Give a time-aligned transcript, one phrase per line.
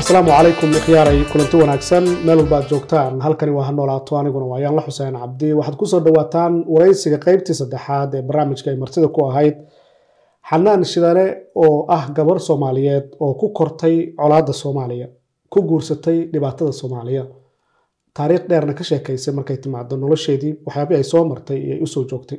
[0.00, 2.04] asalaamu calaykum ikhyaaray kulanti wanaagsan.
[2.26, 3.20] Meel walba joogtaan.
[3.20, 5.48] Halkani waa ha noolaato aniguna waa yaanla xuseen cabdi.
[5.58, 9.56] Waxaad ku soo dhawaataan waraysiga qeybtii saddexaad ee barnaamijka ay martida ku ahayd.
[10.50, 11.24] Xanaan shidane
[11.54, 15.06] oo ah gabar soomaaliyeed oo ku kortay colaadda soomaaliya
[15.54, 17.24] ku guursatay dhibaatada soomaaliya.
[18.16, 22.04] Taariikh dheerna ka sheekaysay markay timaado nolosheedii waxyaabihii ay soo martay iyo ay u soo
[22.10, 22.38] joogtay.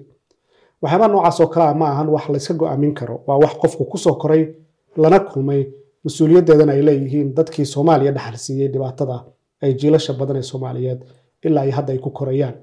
[0.82, 3.16] Waxyaabaha noocaas oo kale ah ma ahan wax layska go'aamin karo.
[3.28, 4.42] Waa wax qofku ku soo koray
[5.02, 5.62] lana kulmay.
[6.06, 9.18] Mas'uuliyaddeedana ay leeyihiin dadkii soomaaliya dhaxal siiyey dhibaatada
[9.64, 11.00] ay jiilasha badan ee soomaaliyeed
[11.48, 12.56] ilaa ay hadda ay ku korayaan.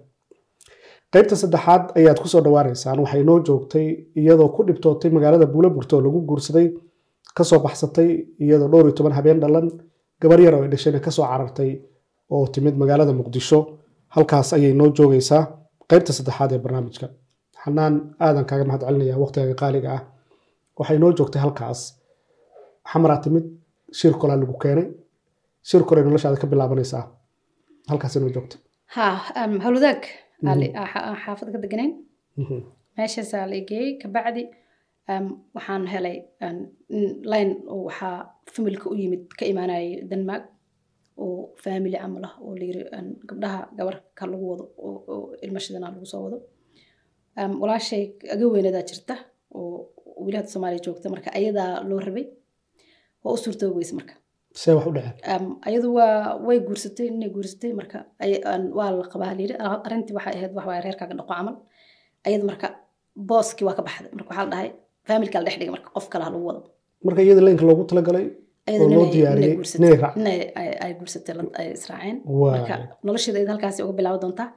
[1.12, 3.86] Qaybta saddexaad ayaad ku soo dhawaanaysaan waxay noo joogtay
[4.20, 6.66] iyadoo ku dhibtootay magaalada buulaburta oo lagu guursaday
[7.36, 8.08] ka soo baxsatay
[8.44, 9.66] iyadoo dhowr iyo toban habeen dhalan
[10.22, 11.70] gabar yar oo ay dhashayna ka soo carartay
[12.34, 13.58] oo timid magaalada muqdisho
[14.14, 15.42] halkaas ayay noo joogaysaa
[15.90, 17.06] qaybta saddexaad ee barnaamijka.
[17.62, 17.94] Xanaan
[18.26, 20.02] aadan kaaga mahad celinaya waqtigaga qaaliga ah.
[20.78, 21.80] Waxay noo joogtay halkaas.
[22.90, 23.44] Xamaraa timid
[23.98, 24.86] shir kolaa lagu keenay.
[25.68, 27.04] Shir kolay noloshaada ka bilaabanaysaa.
[27.90, 28.58] Halkaas inoo joogtay.
[28.94, 29.04] Ha
[29.64, 30.02] hawlwadaag
[31.24, 31.92] xaafada ka deganayn
[32.96, 34.42] meeshaasaa la geeyey kabacdi
[35.54, 36.16] waxaan helay
[37.32, 38.16] line oo waxaa
[38.54, 40.44] familka u yimid ka imaanayay denmark
[41.22, 42.82] oo family camal ah oo layiri
[43.28, 46.38] gabdhaha gabarka lagu wado oo ilmashadana lagu soo wado.
[47.60, 49.14] Walaashay aga weynadaa jirta
[49.54, 49.90] oo
[50.24, 52.26] weli hadda soomaaliya joogta marka ayadaa loo rabay?
[53.24, 54.14] Waa u suurtoobi weyse marka.
[54.60, 57.98] See wax u dhaceen ayadu waa way guursatay inay guursatay marka
[58.78, 59.54] waa la qabaa layiri
[59.86, 61.56] arrintii waxay ahayd wax waaya reerkaaga dhaqo camal.
[62.26, 62.66] Ayadu marka
[63.28, 64.70] booskii waa ka baxday marka waxaa la dhahay
[65.08, 66.60] familka la dhex dhigay marka qof kale ha lagu wado.
[67.06, 68.26] Marka iyada laynka loogu talagalay
[68.80, 70.14] oo loo diyaariyey inay raac
[70.84, 72.16] ay guursatay ay israaceen.
[72.54, 72.74] Marka
[73.06, 74.48] nolosheeda ayada halkaasi uga bilaaban doontaa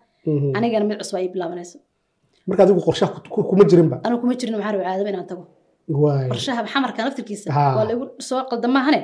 [0.58, 1.78] anigana mid cusub ay bilaabanayso.
[2.48, 3.12] Marka adigu qorshaha
[3.50, 5.44] kuma jirinba anigu kuma jirin waxaan caadaba inaan tago.
[6.32, 7.64] Qorshaha xamarka naftirkiisa Ha.
[7.78, 9.00] waa lagu soo qaldamaahane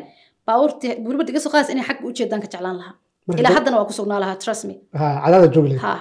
[0.47, 2.93] baabuurtii gurba iga soo qaadaysa inay xagga u jeedaan ka jeclaan lahaa.
[3.39, 4.75] Ilaa haddana waa ku sugnaa lahaa trust me.
[5.23, 5.93] Cadaada joogi lahayd ha.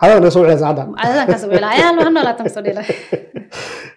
[0.00, 2.82] Cadaada naga soo wiceysa cadda caadadan kaas wila ayaa loo ka soo dhila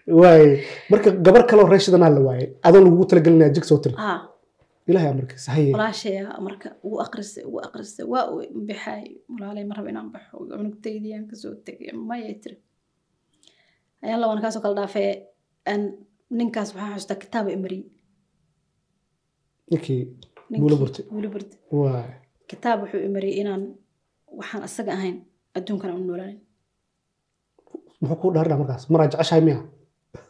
[0.07, 3.95] waay marka gabar kaloo reeshidanaa la waayay adoon lagugu talagelinaya jig soo tiri.
[4.03, 4.11] Ha
[4.89, 9.03] ilahay amarkiisa haye walaashaya marka ugu aqrisay ugu aqrisay waa uu bixay
[9.33, 12.57] walaalay ma rabo inaan baxo cunugtaydii aan ka soo tegay maya tiri.
[14.03, 15.11] Ayaan labana kaasoo kala dhaafee
[15.71, 15.81] aan
[16.37, 17.85] ninkaas waxaan xustaa kitaaba imariyey
[19.71, 20.01] ninkii
[20.59, 21.05] buulo burtay
[21.71, 22.09] waay
[22.49, 23.63] kitaab wuxuu imariyey inaan
[24.39, 25.17] waxaan asaga ahayn
[25.57, 26.39] adduunkan aan u noolaanin.
[28.01, 28.83] Muxuu kuu dhaarina markaas?
[28.91, 29.57] Maraa jeceshahay miya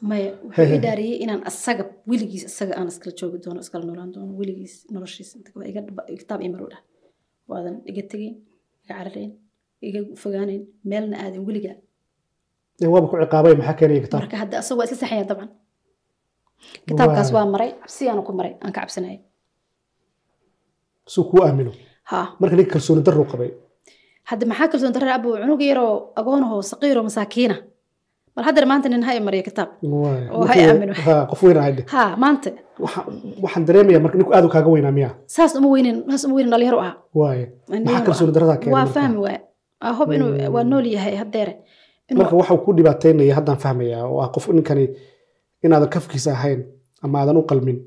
[0.09, 4.31] maya wuxuu i dhaariyey inaan asaga weligiis asaga aan iskala joogi doono iskala noolaan doono
[4.39, 6.81] weligiis dhaba- kitaab imar dhah
[7.49, 8.35] waadan iga tegeyn
[8.83, 9.31] iga cararayn
[9.87, 11.73] iga fogaanayn meelna aadin weliga.
[12.93, 14.21] Waaba ku ciqaabay maxaa keenaya kitaab?
[14.23, 15.49] Marka hadda asaga waa isla saxaya dabcan.
[16.87, 19.19] Kitaabkaas waa maray cabsi aan ku maray aan ka cabsanayay
[21.13, 21.71] suu kuu aamino?
[22.11, 23.49] Ha marka ninka kalsooni darruu qabay?
[24.29, 27.55] Hadda maxaa kalsoon darar abo cunug yaroo agoonahoo saqiiroo masaakiina
[28.37, 29.69] bal haddar maanta nin ha imariyo kitaab.
[29.81, 30.29] Waay.
[30.29, 30.93] Oo Ninkii- aamino.
[31.05, 32.49] ha qof weyn ahayde ha maanta.
[32.83, 33.05] Waxa-
[33.43, 36.51] waxaan dareemaya marka ninku aad u kaaga weynaa miya saas uma weynin saas uma weynin
[36.53, 37.41] dhalinyaro ahaa waay.
[37.69, 38.35] Nin maxaa kalsooni ah.
[38.35, 39.39] darradaa keenay waa fahmi waaya
[39.81, 40.53] Ah, hob inuu Mm.
[40.55, 41.53] waa nool yahay haddeere.
[42.19, 44.85] Marka waxa uu ku dhibaataynaya haddaan fahmayaa oo ah qof ninkani
[45.63, 46.61] inaadan kafkiisa ahayn
[47.03, 47.77] ama aadan u qalmin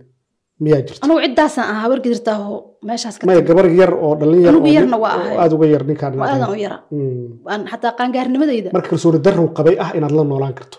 [0.63, 1.03] miyaa jirta?
[1.05, 2.53] Anugu ciddaasaan ahaa habar gidirtaaho
[2.89, 5.37] meeshaas maya gabar yar oo dhalin yar Anigu oo yarna nin- waa oo ahay.
[5.43, 6.65] aad uga yar ninkaan waa inaad aadan u ahayn.
[6.65, 6.79] yara.
[6.91, 7.27] Mm.
[7.53, 8.69] Aan xataa qaangaarnimadayda.
[8.77, 10.79] Marka kalsooni darruu qabay ah inaad la noolaan karto.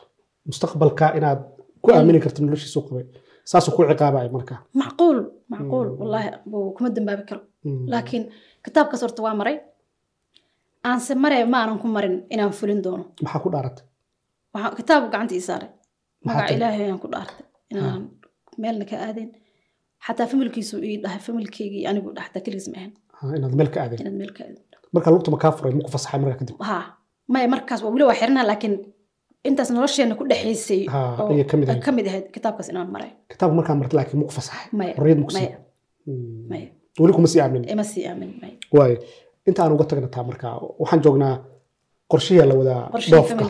[0.49, 1.39] Mustaqbalka inaad
[1.83, 3.05] ku aamini karto noloshiisu qabay.
[3.49, 4.55] Saasuu ku ciqaabaya marka.
[4.81, 5.17] Macquul
[5.53, 5.87] macquul.
[5.91, 5.97] Mm.
[6.01, 6.29] wallaahi
[6.75, 7.41] kuma dambaabi karo.
[7.65, 7.83] Mm.
[7.91, 8.23] laakiin
[8.65, 9.57] kitaabkaas horta waa maray.
[10.89, 13.03] Aanse mare ma aanan ku marin inaan fulin doono.
[13.23, 13.85] Maxaa ku dhaaratay?
[14.77, 15.69] Kitaab gacanta ii saaray.
[16.25, 17.45] Magaca ilaahay ayaan ku dhaartay.
[17.71, 18.01] Inaan
[18.61, 19.29] meelna ka aadin
[20.05, 22.91] xataa familkiisu ii dhahay familkeygii anigu xataa keligiis ma ahayn.
[23.17, 23.99] Ha, inaad meel ka aadeen.
[24.03, 24.63] inaad meel ka aadin
[24.95, 26.55] marka lugta ma kaa furay maku fasaxay markaa kadib?
[26.69, 26.77] Ha
[27.33, 28.75] maya markaas weli waa xirnaa laakiin
[29.47, 30.81] intaas nolosheena ku dhexaysay
[31.85, 32.25] ka mid ahayd.
[32.35, 33.11] kitaabkaas inaan maray.
[33.31, 34.65] Kitaabka markaa martay laakiin maku fasaxay.
[34.97, 35.33] Xorriyad maku
[36.51, 36.67] maya
[37.01, 38.97] weli kuma sii aamin ima sii aamin maya waayo
[39.47, 41.35] inta aan uga tagna taa markaa waxaan joognaa
[42.11, 42.81] qorshihii la wadaa
[43.11, 43.45] dhoofka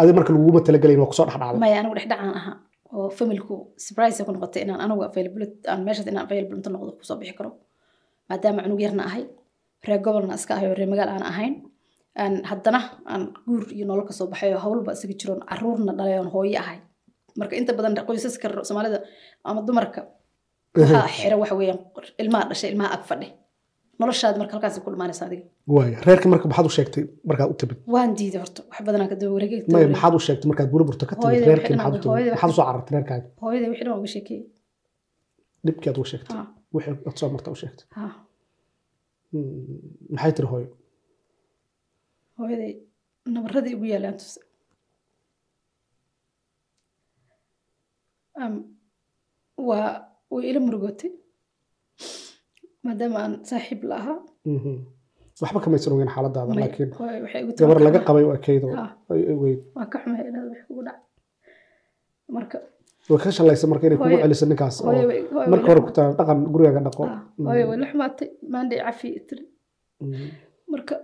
[0.00, 2.54] adi marka laguguma talagelayn waa ku soo dhexdhacday maya anigu dhexdhacaan ahaa
[2.96, 3.54] oo familku
[3.84, 7.34] surprise ku noqotay inaan anigu available aan meeshaas inaan available inta noqdo ku soo bixi
[7.38, 7.50] karo.
[8.28, 9.24] Maadaama cunug yarna ahay
[9.86, 11.54] reer gobolna iska ahay oo reer magaal aan ahayn
[12.22, 12.80] aan haddana
[13.12, 16.58] aan guur iyo nolol ka soo baxay oo howlba isaga jiroon caruurna dhalay oon hooyo
[16.62, 16.78] ahay.
[17.38, 18.98] Marka inta badan qoysaska soomaalida
[19.48, 20.00] ama dumarka
[20.80, 21.80] waxaa xira waxa weeyaan
[22.22, 23.28] ilmaha dhashay ilmaha ag fadhi
[24.00, 25.44] noloshaada marka halkaas ku dhumaanaysa adiga.
[25.74, 29.16] Waaya reerka marka maxaad u sheegtay markaad u timid waan diiday horta wax badanaa ka
[29.20, 29.60] daba wareegay.
[29.74, 32.12] Maya maxaad u sheegtay markaad buliburta ka timid reerkii maxaad u timid?
[32.14, 34.42] hooyadey maxaad u soo carartay reerkaaga hooyaday wixii dhan uga sheekeeyey.
[35.66, 36.36] Dhibkii aad uga sheegtay?
[36.36, 36.42] Ha
[36.74, 37.86] wixii aad soo marta u sheegtay?
[37.98, 38.06] Ha
[39.32, 39.80] Hmm,
[40.14, 40.68] maxay tiri hooyo?
[42.38, 42.72] Hooyaday
[43.34, 44.40] nabaradii igu yaalaan tuse
[48.42, 48.54] Am,
[49.68, 49.88] waa
[50.32, 51.10] way ila murugootay
[52.84, 54.18] maadaama aan saaxiib la ahaa
[54.54, 54.74] Mhm.
[55.42, 56.90] waxba kamaysan ogeyn xaaladaada laakiin
[57.60, 58.84] gabar laga qabay oo ekeyd oo Ha.
[59.12, 61.02] ay ay weyd waa ka xumay inaad wax kugu dhacay
[62.36, 62.56] marka
[63.10, 64.76] way ka shalaysa marka inay kugu celiso ninkaas
[65.52, 67.02] marka hore ku dhaqan gurigaaga dhaqo.
[67.12, 69.44] Ah, hooyo way la xumaatay maandhay cafi tiri
[70.04, 70.26] Mhm.
[70.72, 70.94] marka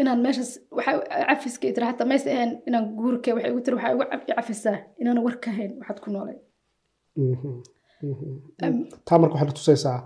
[0.00, 0.92] inaan meeshaas waxa
[1.30, 4.04] cafiska tiri xataa maysa ahayn inaan guurka waxay igu tiri waxaa igu
[4.38, 6.38] cafisaa inaan war ka hayn waxaad ku noolay.
[7.26, 7.52] Mhm.
[9.06, 9.98] Taa marka waxay tusaysaa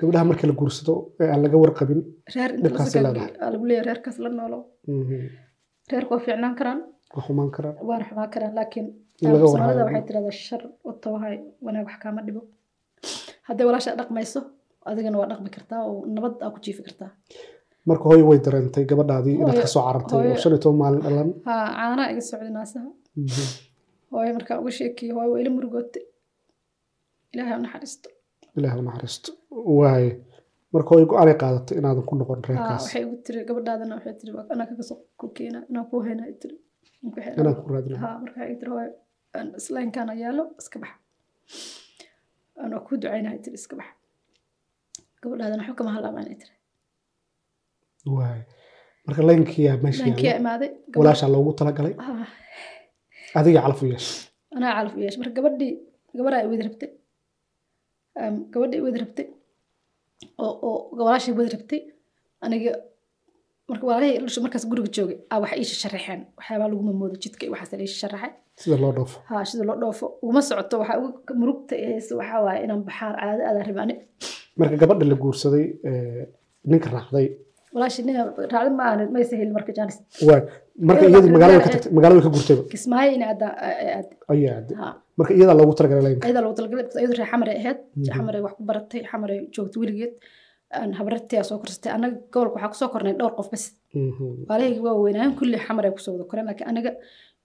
[0.00, 2.00] gabdhaha marka la guursado ee aan laga warqabin
[2.62, 3.32] Dhibkaas leedahay.
[3.88, 4.58] reerkaas la noolo.
[4.88, 5.20] Mhm.
[5.92, 6.80] reerka waa fiicnaan karaan.
[7.14, 7.74] Waa xumaan karaan.
[7.88, 8.86] Waana xumaan karaan laakiin
[9.20, 11.34] soomaalida waxay tirahdaa shar watawahay
[11.66, 12.40] wanaag wax kaama dhibo.
[13.48, 14.40] Hadday walaasha dhaqmayso
[14.88, 17.10] adigana waa dhaqmi kartaa oo nabad aa ku jiifi kartaa.
[17.88, 21.00] Marka hooyo way dareentay gabadhaadii inaad Hooyo- ka soo carartay oo shan iyo toban maalin
[21.06, 21.28] dhalan.
[21.46, 22.88] Ha caanaa iga socday naasaha.
[23.22, 23.44] Mhm.
[24.12, 26.04] hooyo markaan uga sheekiyey hooyo waa ila murugootay
[27.32, 28.08] ilaahay ha u naxariisto
[28.58, 29.30] ilaahi u naxariisto
[29.80, 30.10] waaye
[30.72, 34.44] marka hooyo go'aanay qaadatay inaadan ku noqon reerkaas waxay igu tiri gabadhaadana waxay tiri waa
[34.54, 36.56] anaa kaga soo ku keena inaan kuu hayna ay tiri.
[37.02, 38.90] Marka waxay inaan ku raadino ha marka waxay tiri hooyo
[39.36, 40.92] aan islaankaana yaalo iska bax.
[42.64, 43.88] Anaa kuu ducaynahay tiri iska bax.
[45.22, 46.54] Gabadhaadana waxba kama halaabaan ay tiri.
[48.16, 48.42] Waaye
[49.06, 51.94] marka laynkiyaa meesha dhaankiyaa yaalla imaaday gabadh- walaashaa loogu talagalay?
[53.38, 54.18] Adiga calaf u yeeshay
[54.56, 55.72] anaa calaf u yeeshay marka gabadhii
[56.18, 56.90] gabaraa i wadi rabtay
[58.16, 59.26] I wadi rabtay
[60.98, 61.80] walaashii wadi rabtay
[62.44, 62.72] aniga
[63.68, 67.72] marka walaalihii dhasho markaas guriga joogay aa waxa ii sharaxeen waxyaabaa laguma moodo jidka waxaas
[67.80, 68.32] la sharaxay.
[68.62, 69.18] Sida loo dhoofo.
[69.28, 70.06] Ha sida loo dhoofo.
[70.22, 73.94] Uguma socoto waxaa uga murugta haysa waxaa waaye inaan baxaar caado aadaan rabi ani
[74.58, 76.22] marka gabadha la guursaday ee,
[76.70, 77.26] ninka raacday.
[77.74, 78.20] Walaashii nina
[78.54, 79.96] raacdi ma aanin maysa helin marka jaanis.
[80.88, 83.54] Marka baa magaalada ka tagtay magaalada ka gurtayba kismaayo ina aadaan
[83.98, 84.88] aad ayaa aaday ha
[85.18, 87.78] marka iyadaa loogu talagalay laynka ayada lagu talagalay because ayadu reer xamaray ahayd
[88.46, 90.14] wax ku baratay xamaray joogtay weligeed
[90.78, 91.90] aan habarartii aa soo korsatay.
[91.96, 93.64] Annaga gobolka waxaa ku soo kornay dhowr qof bas
[93.94, 94.26] Mhm.
[94.48, 96.90] waalahayga waa weynaayen kulli xamaray ku soo wada koreen laakiin aniga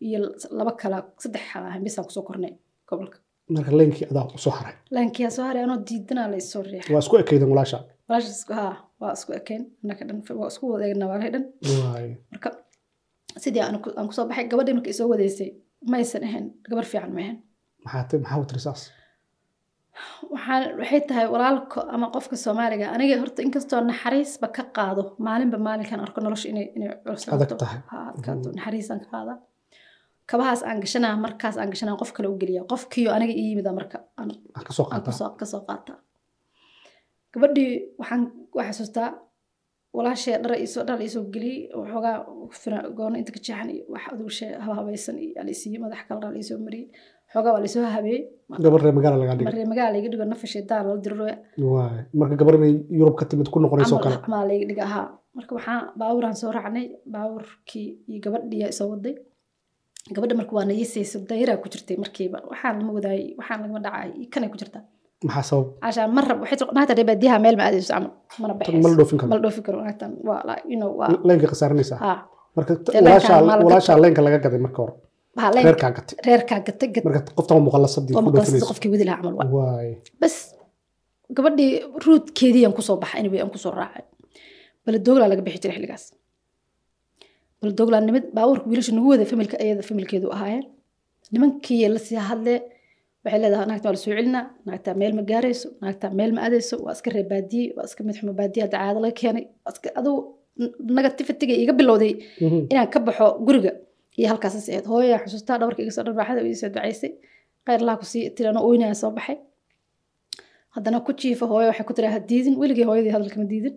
[0.07, 0.19] iyo
[0.59, 1.43] laba kala saddex
[1.75, 2.51] hambisaan ku soo kornay
[2.89, 3.17] gobolka.
[3.55, 4.75] Marka laynkii adaa u soo haray.
[4.95, 6.93] Laankiyaa soo haray anoo diidanaa la isoo riixay.
[6.95, 7.77] Waa isku ekaydan walaasha?
[8.09, 8.63] Walaashaas ha
[9.01, 11.43] waa isku ekeen annaka dhan waa isku wada eegnaa waalahay dhan.
[11.83, 12.49] Waay marka
[13.43, 15.49] sidii aan ku- aan ku soo baxay gabadhii marka isoo wadeysay
[15.91, 17.37] maysan ahayn gabar fiican ma ahayn
[17.85, 18.81] maxaa ti- maxaa watiri saas
[20.33, 25.99] waxaan waxay tahay walaalka ama qofka soomaaliga aniga horta inkastoo naxariisba ka qaado maalinba maalinkan
[26.05, 27.79] arko nolosha inay inay cuslaato Adag tahay.
[27.91, 29.37] ha adkaato naxariisaan ka qaadaa
[30.29, 33.97] kabahaas aan gashanaa markaas aan gashanaa qof kale u geliya qofkiyo aniga ii yimida marka
[34.19, 34.29] aan
[35.39, 35.97] ka soo qaataa.
[37.33, 38.21] gabadhii waxaan
[38.55, 39.09] waa xasuustaa
[39.97, 42.15] walaashee dhara iisoo dhar iisoo geliyey waxoogaa
[42.97, 46.87] goono inta ka jeexan iyo wax adugu shee habaysan iyo alisiiyo madax kale iisoo mariyey
[47.33, 48.21] xoogaa waa laisoo habeeyey
[48.63, 51.35] gabar reer magaala lagaa maree magaala iga dhigo nafashe daal la dirroya
[51.73, 54.17] waay marka gabar inay yurub ka timid ku noqonayso kale.
[54.25, 55.05] Camal layga dhiga ahaa.
[55.37, 59.13] Marka waxaa baabuuraan soo raacnay baabuurkii iyo gabadhiyaa isoo waday.
[60.15, 62.37] Gabadha marka waa nayisayso dayiraa ku jirtay markiiba.
[62.51, 64.83] Waxaan lama wadaayay waxaan lagama dhacay kanay ku jirtaa.
[65.27, 65.67] Maxaa sabab?
[65.83, 68.11] Cashaan ma rab waxay baadiyaha meel ma aadayso camal
[68.41, 68.95] mana baxayso?
[68.99, 69.29] dhoofin karo.
[69.29, 71.09] Ma la dhoofi karo naagtan waa you know waa
[71.51, 71.99] khasaaranaysaa
[72.57, 72.73] marka
[73.65, 74.93] walaashaa laynka laga gaday marka hore
[75.67, 76.15] reerkaa gatay.
[76.27, 79.35] reerkaa gatay gat marka qoftan waa muqallasadii oo ku maqlasada dhoofinaysa qofkii wadi lahaa camal
[79.39, 79.89] waa waay.
[80.21, 80.35] Bas
[81.37, 81.71] gabadhii
[82.05, 84.03] ruudkeedii aan ku soo baxay anyway aan ku soo raacay.
[84.85, 86.03] Baladoglaa laga bixi jiray xilligaas.
[87.61, 90.65] Baladoglaa nimid baabuurka wiilasha nagu wada familka ayada familkeedu ahaayeen.
[91.33, 92.59] Nimankii la sii hadlee
[93.23, 96.75] waxay leedahay naagta waa la soo celinaa naagtaa meel ma gaarayso naagtaa meel ma aadayso
[96.85, 99.43] waa iska reer baadiye waa iska mid xumo baadiye hadda caado laga keenay
[99.99, 100.15] aduu
[100.97, 102.11] negativitiga iga bilowday
[102.45, 102.59] Mhm.
[102.71, 103.71] inaan ka baxo guriga
[104.19, 107.11] iyo halkaas ahayd hooyaa xusuustaa dhabarka iga soo dharbaaxada oo iisoo ducaysay
[107.65, 109.37] khayr laha ku sii tirano oynaya soo baxay.
[110.75, 112.55] Haddana ku jiifa hooyo waxay ku tiraa ha diidin.
[112.61, 113.75] Weligay hooyadii hadalka ma diidin.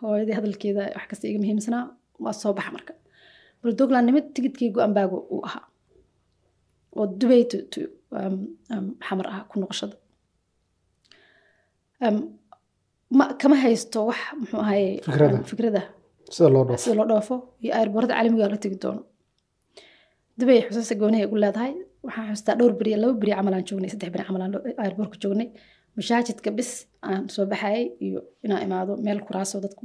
[0.00, 1.84] Hooyadii hadalkeeda wax kasta iga muhiimsanaa
[2.24, 2.92] waa soo baxa marka.
[3.62, 5.64] Buldogland nimid tigidkii go-an baago uu ahaa.
[6.98, 7.42] Oo dubay
[8.18, 8.36] um,
[8.74, 9.96] um, xamar ah ku noqoshada.
[12.04, 12.16] Um,
[13.18, 14.88] ma kama haysto wax muxuu ahaye
[15.50, 15.82] Fikrada.
[16.84, 19.02] sida loo dhoofo iyo airboorada caalamiga la tegi doono
[20.40, 21.72] dubay xusuusta goonihay igu leedahay
[22.06, 24.50] waxaan xustaa dhowr beri laba beri camalaan joognay saddex beri camalaan
[24.84, 25.48] airboortka joognay
[25.98, 26.70] mashaajidka bis
[27.08, 29.82] aan soo baxayay iyo inaan imaado meel kuraaso dadku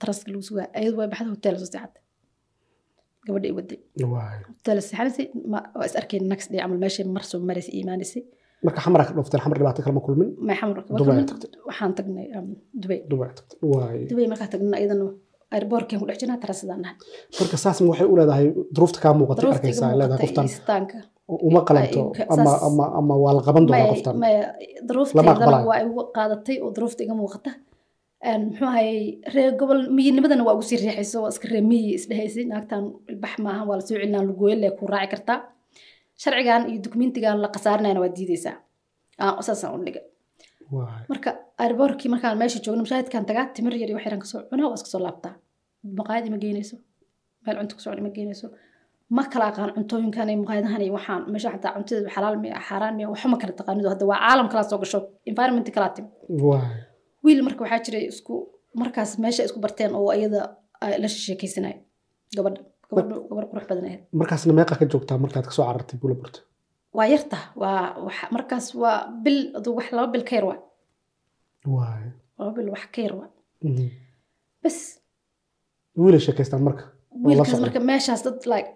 [0.00, 2.02] taraska lagu sugaa ayadu way baxda hotel soo seexatay
[3.26, 3.78] gabadha i waday
[4.50, 8.22] hotel seexanaysay waa is arkeen next day camal meeshay mar soo maraysay iimaanaysay
[8.66, 10.76] marka xamara ka dhoofteen xamar dhibaato kalama kulmin may xamar
[11.68, 12.26] waxaan tagnay
[12.82, 12.98] dubay
[14.10, 15.04] dubay markaa tagnay iyadana
[15.56, 16.96] airbortkeen ku dhex jirnaa tarasadaan nahay.
[17.40, 20.46] Marka saasna waxay u leedahay duruufta kaa muuqatay daruufta iga arkaysaa ay leedahay muuqatay qoftan.
[20.52, 20.98] istaanka.
[21.48, 24.14] Uma qalanto Ay, ama saas- ama ama waa la qaban doonaa maya qoftan?
[24.24, 25.66] maya Lama daruufteedana aqbalayo.
[25.70, 27.50] waa igu qaadatay oo daruufta iga muuqata.
[28.30, 29.00] Een, muxuu ahayey
[29.34, 32.82] reer gobol miyinimadana waa ugu sii riixayso waa iska reer miyi isdhehaysay naagtan
[33.12, 35.38] ilbax maaha waa la soo celinaa lugooyo lee ku raaci kartaa.
[36.22, 38.56] Sharcigan iyo dukumentigan la khasaarinayana waa diideysaa
[39.24, 40.04] Aan- saasaan u dhigay
[40.74, 41.30] waay marka
[41.64, 44.76] airbortkii markaan meesha joogno mashaahidkan tagaa timir yar iyo wax yaran ka soo cunaa waa
[44.78, 45.34] iska soo laabtaa
[45.98, 46.76] maqaayad ima geynayso
[47.44, 48.46] meel cunto ka soo ima geynayso
[49.16, 53.06] ma kala aqaan cuntooyinkan iyo maqaayadahan iyo waxaan meesha xataa cuntadeedu xalaal miya xaaraan miya
[53.12, 54.98] waxba ma kala taqaanido hadda waa caalam kalaa soo gasho
[55.30, 56.06] environment kalaa tim
[56.48, 56.76] waay
[57.24, 58.34] wiil marka waxaa jiray isku
[58.80, 60.40] markaas meesha isku barteen oo iyada
[61.02, 61.74] la sheekeysanay
[62.36, 62.60] gabadha
[63.30, 66.38] gabar qurux badan ahayd markaasna meeqa ka joogtaa markaad ka soo carartay buulaburta
[66.96, 70.58] waa yarta waa wax- markaas waa bil aduu wax laba bil ka yar waa
[72.38, 73.28] laba bil wax ka yar waa
[74.62, 74.78] bas
[76.02, 76.84] wiilay sheekaystaan marka?
[77.26, 78.68] Wiilkaas marka meeshaas dad like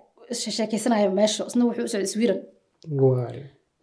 [0.56, 2.38] sheekeysanaya meesha isna wuxuu u socday swiran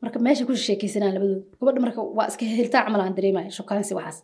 [0.03, 4.17] marka meesha ku sheekeysanaya labadooda gabadha marka waa iska helitaan camal aan dareemaya shokaansi waxaas.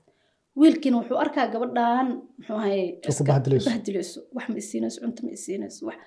[0.59, 2.83] Wiilkiina wuxuu arkaa gabadhan muxuu ahaye
[3.29, 4.19] bahdilayso.
[4.35, 5.99] wax ma isiinayso cunto ma isiinayso wax.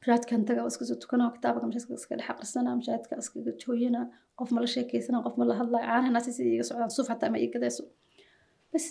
[0.00, 4.04] Mashaadkan taga iska soo tukanaa kitaabka mashaadka iska dhex aqrisanaa mashaadka iskaga jooyinaa
[4.38, 7.30] qof ma la sheekeysanaa qof ma la hadlaya caanahan asi sidii iga socdaan suuf xataa
[7.34, 7.82] ma ii gadayso.
[8.72, 8.84] Bas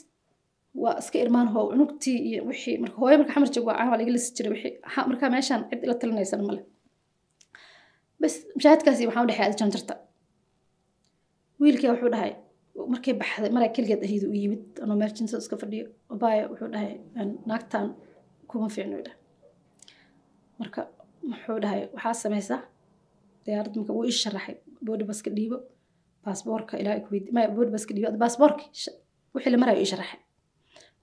[0.81, 3.97] waa iska irmaan hoo cunugtii iyo wixii marka hooyo marka xamar joog waa caan waa
[4.01, 4.73] laga lisi jiray wixii.
[5.09, 6.61] Markaa meeshaan cid ila talinaysana male.
[8.21, 9.93] Bas mashaahidkaasi waxaan u dhexay janjarta.
[11.61, 12.31] Wiilkii wuxuu dhahay
[12.93, 16.91] markay baxday maray keligeed ahiidu u yimid anoo meel jinsada iska fadhiyo abaya wuxuu dhahay
[17.19, 17.85] "Een, naagtan
[18.49, 19.19] kuma fiicno dhahay
[20.59, 20.81] marka
[21.31, 22.59] wuxuu dhahay waxaa samaysaa
[23.45, 24.17] diyaarad marka wuu ii
[24.85, 25.57] boodi baska dhiibo
[26.25, 28.65] baasboorka ilaa ku weydi maya boodi baska dhiibo baasboorki
[29.33, 29.89] wixii la marayo ii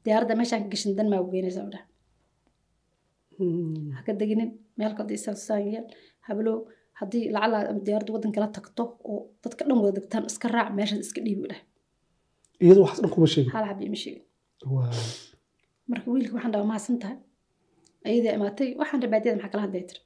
[0.04, 1.86] diyaaradda meeshaan ka gashin dan maa geynaysaa u dhahay.
[3.40, 3.90] Mhm.
[3.96, 5.86] ha ka deginin meel kale isaan yeel
[6.28, 6.58] hablow
[7.00, 11.20] haddii lacala diyaaradda waddan kala tagto oo dadka dhan wada degtaan iska raac meeshaas iska
[11.26, 11.64] dhiibi u dhahay.
[12.64, 13.52] Iyadu waxaas dhan kuma sheegin.
[13.54, 14.24] Hal xab ima sheegin.
[15.90, 17.16] Marka wiilka waxaan dhahaa mahadsan tahay?
[18.06, 20.00] Ayadaa imaatay waxaan dhaha baadiyada maxaa kala hadlay tiri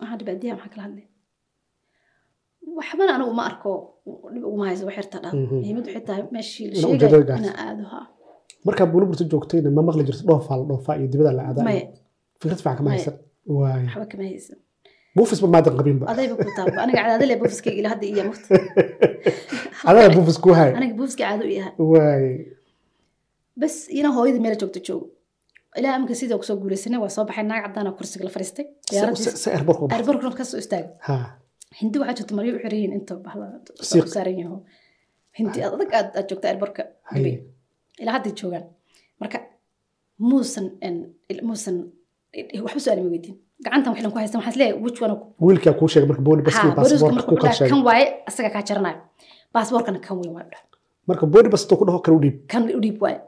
[0.00, 1.06] waxaan dhaha baadiyaha maxaa kala hadlay
[2.78, 3.70] waxbana anigu uma arko
[4.32, 5.54] dhib uguma hayso wax yarta dhaa Mhm.
[5.60, 8.00] muhiimad waxay tahay meeshii la sheegay inaa aado ha
[8.66, 11.64] markaa buulaburta joogtayna ma maqli jirta dhoofaa la dhoofaa iyo dibada la aadaa.
[11.68, 11.84] Maya
[12.40, 13.14] fikrad fiican kama haysan.
[13.58, 14.58] Waay waxba kama haysan.
[15.16, 18.48] Buufisba maadan qabinba adayba ku taaba aniga cadaadale buufiskayga ilaa hadda iya mugta
[19.88, 20.70] adaa buufis ku hay.
[20.78, 22.26] Aniga buufiska caado i yahay waay
[23.60, 25.06] bas ina hooyadii meel joogta joogo.
[25.78, 28.66] Ilaa amka sidoo ku soo guulaysanay waa soo baxay naag caddaana kursiga la fariistay
[29.96, 30.90] airborkna ka soo istaagay
[31.80, 33.46] hindi waxaa jirta maryo u xiran yihiin inta bahla
[34.14, 34.56] saaran yaho.
[35.38, 37.18] Hindi adag aad aad joogta airborka Haye.
[37.22, 37.34] dubay
[38.02, 38.64] ilaa hadday joogaan.
[39.20, 39.38] Marka
[40.28, 40.66] muusan
[41.48, 41.76] muusan
[42.64, 43.36] waxba su'aal ma weydiin.
[43.64, 45.14] Gacantan waxlan ku haystan waxaan is leeyahay which one
[45.46, 46.70] wiilkaa kuu sheegay marka booli baskii
[47.28, 48.98] ku kala sheegay kan waaye asaga kaa jaranayo.
[49.54, 50.66] Baasboorkana kan weyn waayo dhahay
[51.08, 52.36] marka booli bas intuu ku dhaho kale u dhiib.
[52.52, 53.18] Kan u dhiib waaye.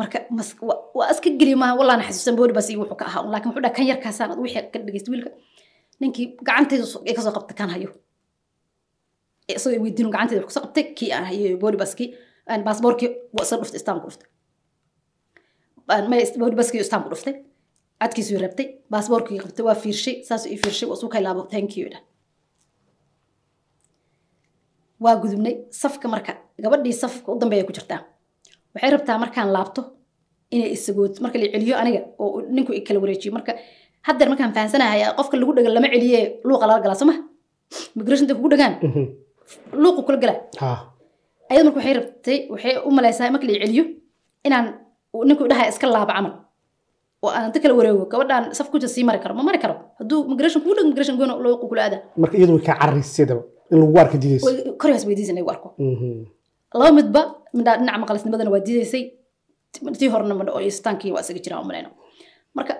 [0.00, 0.18] Marka
[0.98, 3.74] waa iska geliyo maaha wallaana xasuusan boodi bas iyo wuxuu ka ahaa laakiin wuxuu dhaha
[3.76, 5.30] kan yarkaasaan wixii ka dhegeysta wiilka
[6.00, 7.90] ninkii gacantayda ay ka soo qabtay kan hayo.
[9.48, 12.08] Isagoo weydiinu gacantayda wax ka soo qabtay kii aan hayo boodi baskii
[12.66, 13.10] baasboorkii
[13.42, 14.28] isa dhuftay istaamku dhuftay.
[16.10, 17.34] May boodi baskii istaamku dhuftay.
[18.00, 22.00] Cadkiisuu rabtay baasboorkii qabtay waa fiirshay saasuu ii fiirshay waa ka ilaabo thank you dha
[25.04, 28.00] waa gudubnay safka marka gabadhii safka u dambeeya ku jirtaa.
[28.74, 29.82] Waxay rabtaa markaan laabto
[30.54, 33.32] inay isagood marka la celiyo aniga oo ninku i kala wareejiyo.
[33.36, 33.52] Marka
[34.06, 37.14] haddeer markaan fahansanahay qofka lagu dhaga lama celiye luuqa lala galaa soo ma?
[37.98, 38.74] Migration kugu dhagaan.
[38.88, 39.04] Mhm.
[39.82, 40.68] luuqu kula galaa ha.
[41.50, 43.84] Ayada marka waxay rabtay waxay u malaysaa marka la celiyo
[44.46, 44.66] inaan
[45.14, 46.32] uu ninku dhahay iska laabo camal.
[47.24, 49.74] Oo aan inta kala wareego gabadhaan saf ku jirta sii mari karo ma mari karo?
[49.98, 53.76] Hadduu migration kugu dhago migration goona luuqu kula aadaa marka iyadu way kaa cararaysidaba in
[53.82, 56.10] lagu arka didaysa way koryaas weydiisan igu arko Mhm.
[56.78, 57.20] laba midba
[57.58, 59.02] midhaa dhinaca maqalisnimadana waa diidaysay.
[60.00, 61.90] Tii horena oo istaankii waa isaga jiraan umalayna
[62.56, 62.72] marka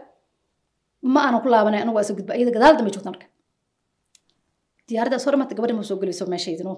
[1.15, 3.27] ma aanan ku laabanay anigu waa isa gudba iyada gadaal dambe joogta marka
[4.89, 6.73] diyaaradda soo dhammaata gabadhi ma soo gelayso meeshaydino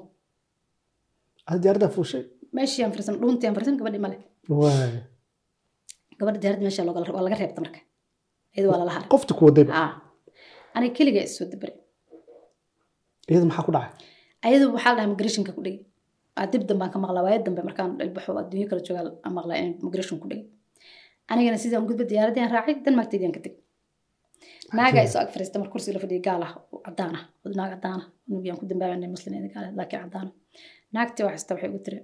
[1.49, 2.23] ada diyaaradaa fuushay
[2.57, 4.17] meeshii aan fariisan dhuuntii aan fariisan gabadhi male
[6.19, 6.83] gabadha diyaaradda meesha
[7.17, 7.81] waa laga reebta marka
[8.55, 9.73] iyada waa lala haray qofti ku wadayba
[10.77, 11.77] aniga keliga is soo dabaray
[13.31, 13.93] iyada maxaa ku dhacay
[14.47, 15.81] ayadu waxaa la migrationka ku dhigi
[16.53, 20.27] dib dambaan ka maqlaa waaya dambe markaan ilbaxo adduunyo kala joogaa maqlaa in migration ku
[20.31, 20.45] dhigay
[21.33, 23.59] anigana sidaan gudba diyaaraddii aan raacay denmarkteedii aan ka tegay
[24.77, 27.25] naagaa isoo ag fariista mar kursiga la fadhiya gaal ah oo cadaan ah
[27.59, 28.01] naag cadaan
[28.51, 30.29] ah ku dambaabanay muslimeeda gaal laakiin cadaan
[30.95, 31.99] naagtii waa xista waxay ugu tiri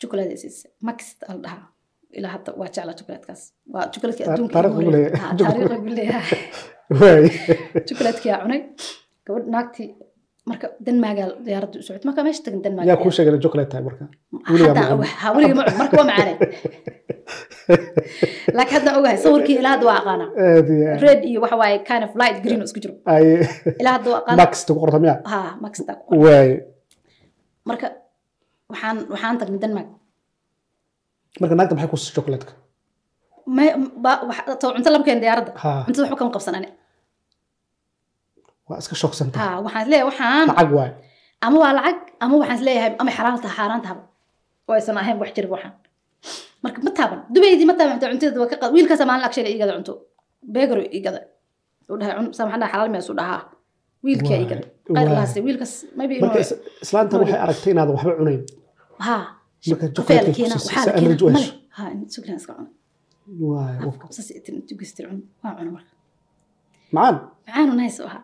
[0.00, 0.98] jukuleed isiisa max
[1.32, 1.64] al dhahaa
[2.18, 3.42] ilaa hadda waa jeclaa jukuleedkaas
[3.74, 5.20] waa jukuleedkii adduunka taariikh ugu leeyahay.
[5.22, 6.40] Ha, taariikh ugu leeyahay
[7.00, 7.24] waay
[7.88, 8.60] jukuleedkii aa cunay
[9.26, 9.88] gabadh naagtii
[10.50, 14.04] marka denmaagaa diyaaradda u socotay marka meesha tagan denmaag yaa kuu sheegay chocolate tahay marka.
[15.00, 16.34] Ma ha weliga ma cun marka waa macaanay
[18.56, 20.68] laakiin haddaan ogahay sawirkii ilaa hadda waa aad.
[21.06, 22.94] red iyo waxa waaye kind of light green oo isku jiro.
[23.80, 24.40] Ilaa hadda waa aqaanaa.
[24.42, 26.20] Max ku qorta miya ha maxta ku qoran.
[26.24, 26.48] waay
[27.70, 27.86] marka
[28.72, 29.88] waxaan waxaan tagnay denmark
[31.40, 32.14] marka naagta maxay ku siisay
[34.28, 35.50] wax- too cunto lama keen diyaaradda
[35.86, 36.68] cuntada waxba kama qabsan ani
[38.68, 40.90] waa iska shogsanta ha waxaan is leeyahay waxaan lacag waay
[41.46, 44.02] ama waa lacag ama waxaan is leeyahay ama xalaal taha xaaraan tahaba
[44.68, 45.74] oo aysan ahayn wax jirba waxaan
[46.64, 49.92] marka ma taaban dubaydii ma taaban cuntadeeda waa ka qad wiilkaasa maalin agshay igada cunto
[50.54, 51.20] beegaro igada
[51.90, 52.26] uu dhahay cun
[52.72, 53.40] xalaal meesu dhahaa
[54.06, 54.64] wiilkaa igada
[55.16, 58.42] lahaste wiilkaas maybe marka inuu is- islaantan waxay aragtay inaadan waxba cunayn
[59.06, 59.16] ha
[59.70, 59.76] la
[62.58, 62.68] cun
[63.50, 63.70] waa
[65.76, 65.92] marka
[66.94, 67.16] macaan
[67.46, 68.22] macaanu nice u ahaa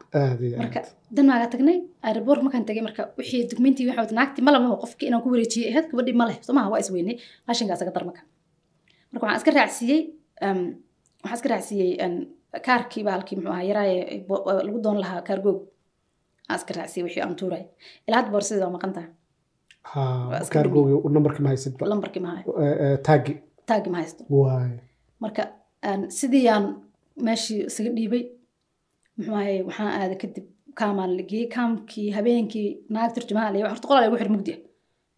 [0.62, 0.88] marka aad.
[1.16, 5.28] danaaga tagnay aeroboort markaan tagay marka wixii dugmentii waxa wata naagti malamaho qofki inaan ku
[5.34, 7.16] wareejiyey ahayd gabadhii male somaha waa isweynay
[7.46, 8.22] qashinkaas aga dar marka
[9.12, 10.00] marka waxaan iska raacsiiyey
[11.22, 11.90] waxaan iska raacsiiyey
[12.66, 15.58] kaarkii baalkii muxuu ahaa yaraaye bo- lagu doon lahaa kaargoog
[16.48, 17.62] aan iska raacsiiyey wixii aan tuuray.
[18.08, 19.10] Ilaa boorsadii waa maqan tahay.
[19.90, 20.00] Ha
[20.30, 22.52] waa iska kaargoogi nambarkii ma haysid lambarkii ma hayo
[23.06, 23.32] taagi
[23.68, 24.22] taagi ma haysto.
[24.40, 24.70] Waay
[25.24, 25.42] marka
[25.90, 26.64] aan sidii aan
[27.26, 28.22] meeshii isaga dhiibay
[29.16, 30.46] muxuu ahaye waxaan aaday kadib
[30.80, 34.52] kaamaan la geeyey kaamkii habeenkii naag turjumaan la horta qolaa lagu xiray mugdi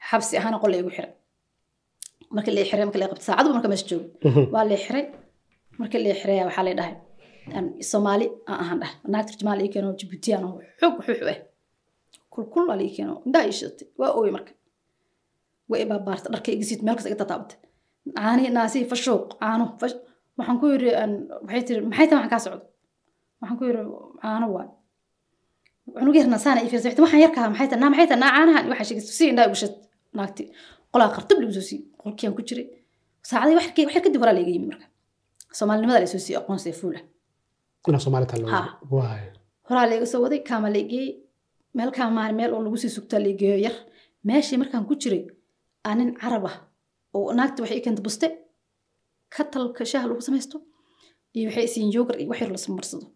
[0.08, 1.12] xabsi ahaana qol laygu xiray.
[2.34, 4.06] Marka la xiray marka la qabtay saacadu marka meesha joogo
[4.54, 5.04] waa la xiray.
[5.80, 6.94] Marka la xiray waxaa la dhahay
[7.56, 11.38] aan soomaali aan ahaan dhahay naag turjumaan la ii keeno jibuutiyaan oo xoog xuux ah.
[12.32, 14.52] Kulkul la ii keeno indhaha ii shidatay waa ooyey marka.
[15.70, 15.84] Waa i
[16.34, 17.58] dharka iga meel kasta iga tataabatay
[18.16, 19.64] caani naasi fashooq caano
[20.38, 22.64] waxaan ku yiri aan- waxay tiri maxay tahay waxaan kaa socdo
[23.44, 23.82] waxaan ku yiri
[24.22, 24.68] caano waay.
[25.98, 28.86] Cunug yarna saana ii fiirsay waxaan yarkaa maxay tahay naa maxay tahay naa caanahan waxaa
[28.88, 29.74] sheegay si indhaa igu shad
[30.18, 30.42] naagti
[30.92, 32.66] qolaa qartab lagu soo siiyey qolkiyaan ku jiray.
[33.28, 34.86] Saacadii wax yar- wax yar kadib horaa layga yimi marka
[35.58, 37.00] soomaalinimada la soo siiyey aqoonsiga fuula.
[37.88, 38.60] Inaa soomaali taa Ha.
[38.94, 39.24] waay
[39.68, 41.10] horaa layga soo waday kaama la geeyey
[41.76, 43.76] meel kaamaan meel oo lagu sii sugtaa la geeyo yar.
[44.28, 45.22] Meeshii markaan ku jiray
[45.86, 46.56] aa nin carab ah
[47.16, 48.26] oo naagta waxay keenta buste
[49.34, 50.56] katalka shaaha lagu samaysto
[51.36, 53.06] iyo waxay isiin yoogar iyo wax yar la soo marsado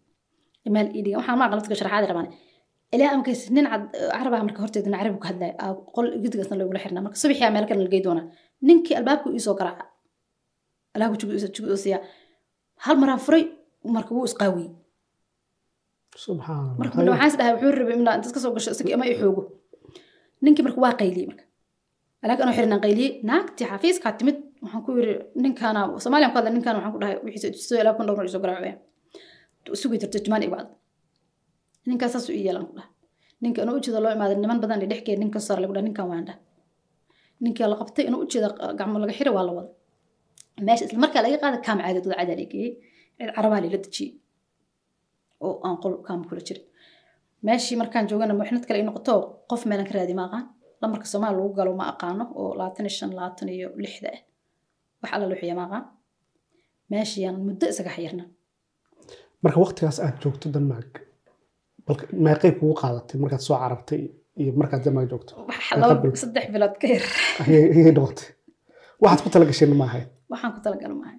[0.75, 2.27] meel ii dhigan waxaan maa qalabtka sharaxaadi rabaan.
[2.95, 3.83] Ilaa amkays nin cad
[4.17, 7.03] carab ah marka horteedana carabi ku hadlaya aa qol gidigaasna loogula xirnaa.
[7.05, 8.25] Marka subaxii meel kale lagey doonaa.
[8.67, 9.83] Ninkii albaabka iisoo garaaca
[10.95, 11.15] alaagu
[11.55, 12.01] jugu siiyaa
[12.85, 13.43] hal maraan furay
[13.95, 14.69] marka wuu isqaawiyey
[16.81, 19.41] marka waxaan is dhahay wuxuu rabay inaa intaas ka soo gasho isagii ama i xoogo.
[20.43, 21.43] Ninkii marka waa qayliyey marka.
[22.23, 26.75] Alaaga anoo xirinaan qayliyey naagtii xafiiskaa timid waxaan ku yiri ninkaana soomaaliyan ku hadla ninkaan
[26.77, 28.75] waxaan ku dhahay wixiisa soo ilaa kun dhowr isoo garaacaya
[29.81, 30.69] sugay jirta jumaan igu cad
[31.89, 32.91] ninkaas saas u ii yeelan ku dhahay
[33.41, 36.25] ninka inuu ujeeda loo imaaday niman badan ay dhexgeed ninka sare lagu dhahay ninkan waan
[37.43, 38.47] ninkii la qabtay inuu ujeeda
[38.79, 39.71] gacmo laga xiray waa la wada.
[40.65, 42.71] Meesha isla markaa laga qaaday kaam caadad wada cadaa la geeyey
[43.17, 44.09] cid carabaha layla dejiyey
[45.45, 46.65] oo aan qol kaam kula jirin.
[47.45, 49.13] Meeshii markaan joogana muxnad kale ay noqoto
[49.49, 50.45] qof meelan ka raadi ma aqaan
[50.81, 54.09] lamarka soomaali lagu galo ma aqaano oo labaatan iyo shan labaatan iyo lixda.
[54.15, 54.19] Ah
[55.01, 55.83] wax alla luxiya ma aqaan
[56.91, 58.23] meeshiyaan muddo isaga xayirna
[59.43, 60.91] marka waqtigaas aad joogto denmark
[62.25, 64.01] meeqay kugu qaadatay markaad soo carabtay
[64.41, 65.33] iyo markaad denmark joogto?
[66.23, 67.03] Saddex bilood ka yar.
[67.41, 68.27] Ayay noqotay.
[69.03, 71.17] Waxaad ku talagasheen ma ahayd waxaan ku talagal maahay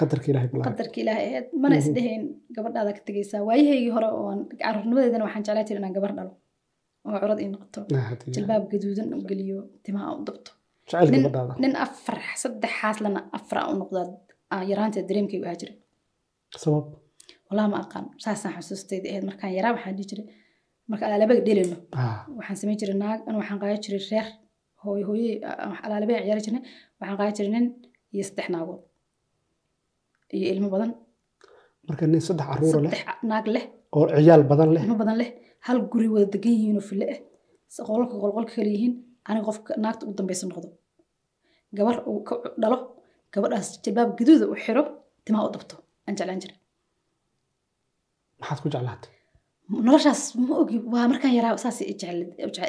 [0.00, 1.80] qadarka ilaahay qadarka ilaahay ahayd mana Mhm.
[1.82, 2.22] isdhehayn
[2.56, 6.32] gabadhaada ka tegaysaa waayahaygii hore oo aan carruurnimadeedana waxaan jeclaa jira inaan gabar dhalo.
[7.06, 7.80] Oo curad ii noqoto.
[8.34, 10.50] Jilbaab gaduudan u geliyo timaha u dabto
[11.64, 14.06] nin afar saddex xaaslana afar u noqdaa
[14.54, 15.76] aan yaraanteed dareemkaygu ahaa jiray.
[16.62, 16.84] Sabab
[17.50, 18.04] walaa ma aqaan.
[18.24, 20.26] Saasaan xusuustayda ahayd markaan yaraa waxaan dhihi jiray
[20.90, 22.18] marka alaalabaga dhelayno ah.
[22.38, 24.26] Waxaan samayn jiray naag an waxaan qaadan jiray reer.
[24.82, 25.30] Hooy hooye
[25.84, 26.62] alaalabaga ciyaari jirnay
[27.00, 27.64] waxaan qaadan jiray nin
[28.14, 28.80] iyo saddex naagood.
[30.36, 30.90] Iyo ilmo badan.
[31.88, 33.02] Marka nin saddex caruura leh?
[33.30, 33.64] Naag leh.
[33.96, 34.82] Oo ciyaal badan leh?
[34.86, 35.30] Ilmo badan leh.
[35.66, 37.20] Hal guri wada degan yihiin oo fille ah
[37.88, 38.94] qololka qolqolka kale yihiin
[39.28, 40.68] aniga qofka naagta ugu dambeysa noqdo.
[41.78, 42.78] Gabar uu ka dhalo.
[43.32, 44.82] Gabadhaas jilbaab gaduuda u xiro
[45.24, 45.74] timaha u dabto
[46.06, 46.58] aan jeclaan jiray
[48.40, 49.10] maxaad ku jeclaatay?
[49.86, 51.78] Noloshaas ma ogi waa markaan yaraa saas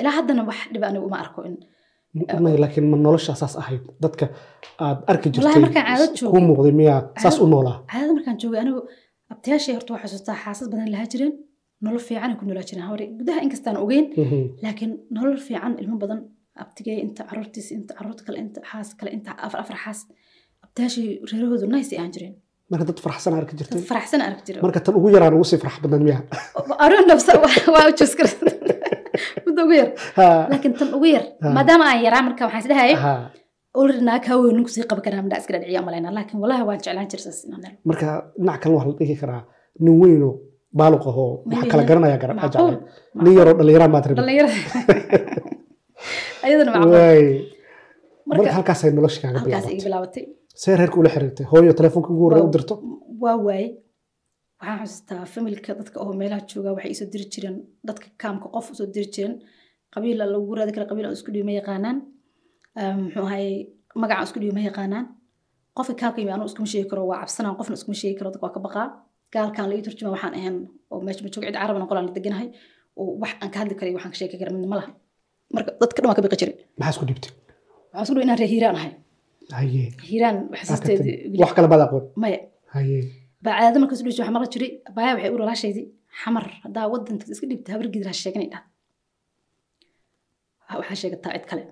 [0.02, 1.56] ilaa haddana wax dhib aniga uma arko in
[2.64, 3.84] laakiin ma nolosha saas ahayd?
[4.04, 4.26] Dadka
[4.86, 6.06] aad arki jirtay markaan caado
[6.48, 7.78] muuqday miyaa saas u noolaa?
[7.92, 8.80] caadada markaan joogay anigu
[9.34, 11.34] abtayaashay horta waa xasuustaa xaasas badan lahaa jireen
[11.84, 12.88] nolol fiican ay ku noolaa jireen.
[12.92, 14.42] Hore gudaha inkastaan ogeyn Mhm.
[14.64, 16.20] laakiin nolol fiican ilmo badan
[16.64, 20.00] abtigay inta caruurtiis inta carruurta kale inta xaas kale inta afar afar xaas
[20.66, 22.36] abtayaashay reerahoodu nice ay ahaan jireen
[22.72, 25.76] marka dad faraxsan arki jirtay faraxsan arag jira marka tan ugu yaraan ugu sii farax
[25.84, 26.22] badan miyaa
[26.86, 27.32] arun nafsa
[27.74, 27.94] waa u
[29.46, 29.90] muddo ugu yar
[30.52, 31.24] laakiin tan ugu yar
[31.58, 32.64] maadaama aan yaraa marka waxaan
[34.10, 35.40] naa kaa weyn ninku sii qaban karaa midhaa
[35.88, 37.08] malaynaa laakiin waan jeclaan
[37.90, 38.08] marka
[38.40, 39.42] dhinac kale waxaa la dhigi karaa
[39.84, 40.34] nin weynoo
[40.80, 42.18] baaluq ahoo waxa kala garanaya
[43.24, 44.56] nin yaroo dhallinyaraan baad rabi dhalinyarada
[46.46, 47.24] ayadana macquul waay
[48.30, 49.40] marka marka halkaasay nolosha kaaga
[49.86, 50.24] bilaabatay
[50.62, 51.46] see reerka ula xiriirtay?
[51.52, 52.74] Hooyo telefoonka ugu horreya u dirto?
[53.24, 53.68] Waa waaye
[54.62, 57.56] waxaan xasuustaa familka dadka oo meelaha jooga waxay isoo diri jireen
[57.88, 59.34] dadka kaamka qof u soo diri jireen.
[59.94, 61.98] Qabiil lagu raadi kara qabiil aan isku dhiyo ma yaqaanaan.
[62.82, 63.50] Um, muxuu ahaye
[64.02, 65.06] magacaan isku dhiyo ma yaqaanaan.
[65.78, 68.56] Qofka kaamka yimi anuu iskuma sheegi karo waa cabsanaan qofna iskuma sheegi karo dadka waa
[68.56, 68.88] ka baqaa.
[69.34, 70.56] Gaalkaan la ii turjuma waxaan ahayn
[70.92, 72.48] oo meesha ma joogo cid carabana qolaan la deganahay.
[73.00, 74.90] Oo wax aan ka hadli karay waxaan ka sheeki kara midna ma laha.
[75.56, 76.56] Marka dadka dhan waa ka biqi jiray.
[76.80, 77.32] Maxaa isku dhibtay?
[77.94, 78.92] Waxaan isku dhiyo inaan reer hiiraan ahay
[83.46, 85.86] bacaadada markaas dhis waxaa maqli jiray baaya waxay u walaashaydii
[86.22, 88.64] xamar haddaa wadanka iska dhibta habar gidir ha sheeganay dhah
[90.80, 91.64] waxaa sheegataa cid kale.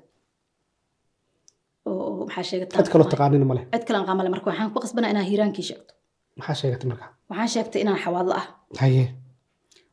[2.28, 5.28] Maxaa sheegataa cid kaloo taqaanina male cid kale aan qaamale marka waxaan ku qasbanaa inaan
[5.30, 5.92] hiiraankii sheegto.
[6.40, 7.06] Maxaa sheegatay marka?
[7.30, 8.46] Waxaan sheegtay inaan xawaadlo ah.
[8.82, 9.04] Haye.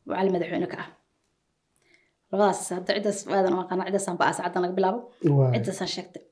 [0.09, 0.89] Oo cali madaxweyne ka ah.
[2.31, 3.19] Labadaas hadda ciddaas
[3.63, 4.17] aqaana ciddaasaan
[4.65, 4.99] laga bilaabo.
[5.55, 6.23] Ciddaasaan sheegtay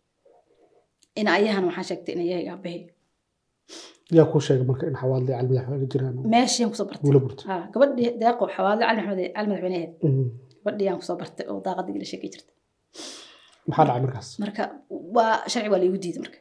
[1.21, 2.81] in ayahan waxaan sheegtay in ayahay aabahey
[4.17, 6.15] yaa kuu sheegay marka in xawaadle cali madaxweyne jiraan?
[6.19, 7.47] Oo meeshiyan ku soo bartay.
[7.51, 9.93] Ha, gabadhii deeqo xawaadlo cali maxamed cali madaxweyne ahayd.
[10.09, 10.25] Mhm.
[10.65, 12.55] gabadhii aan ku soo bartay oo daaqadii la sheegi jirtay.
[13.69, 14.29] Maxaa dhacay markaas?
[14.43, 14.63] Marka
[15.17, 16.39] waa sharci waa laigu diiday marka.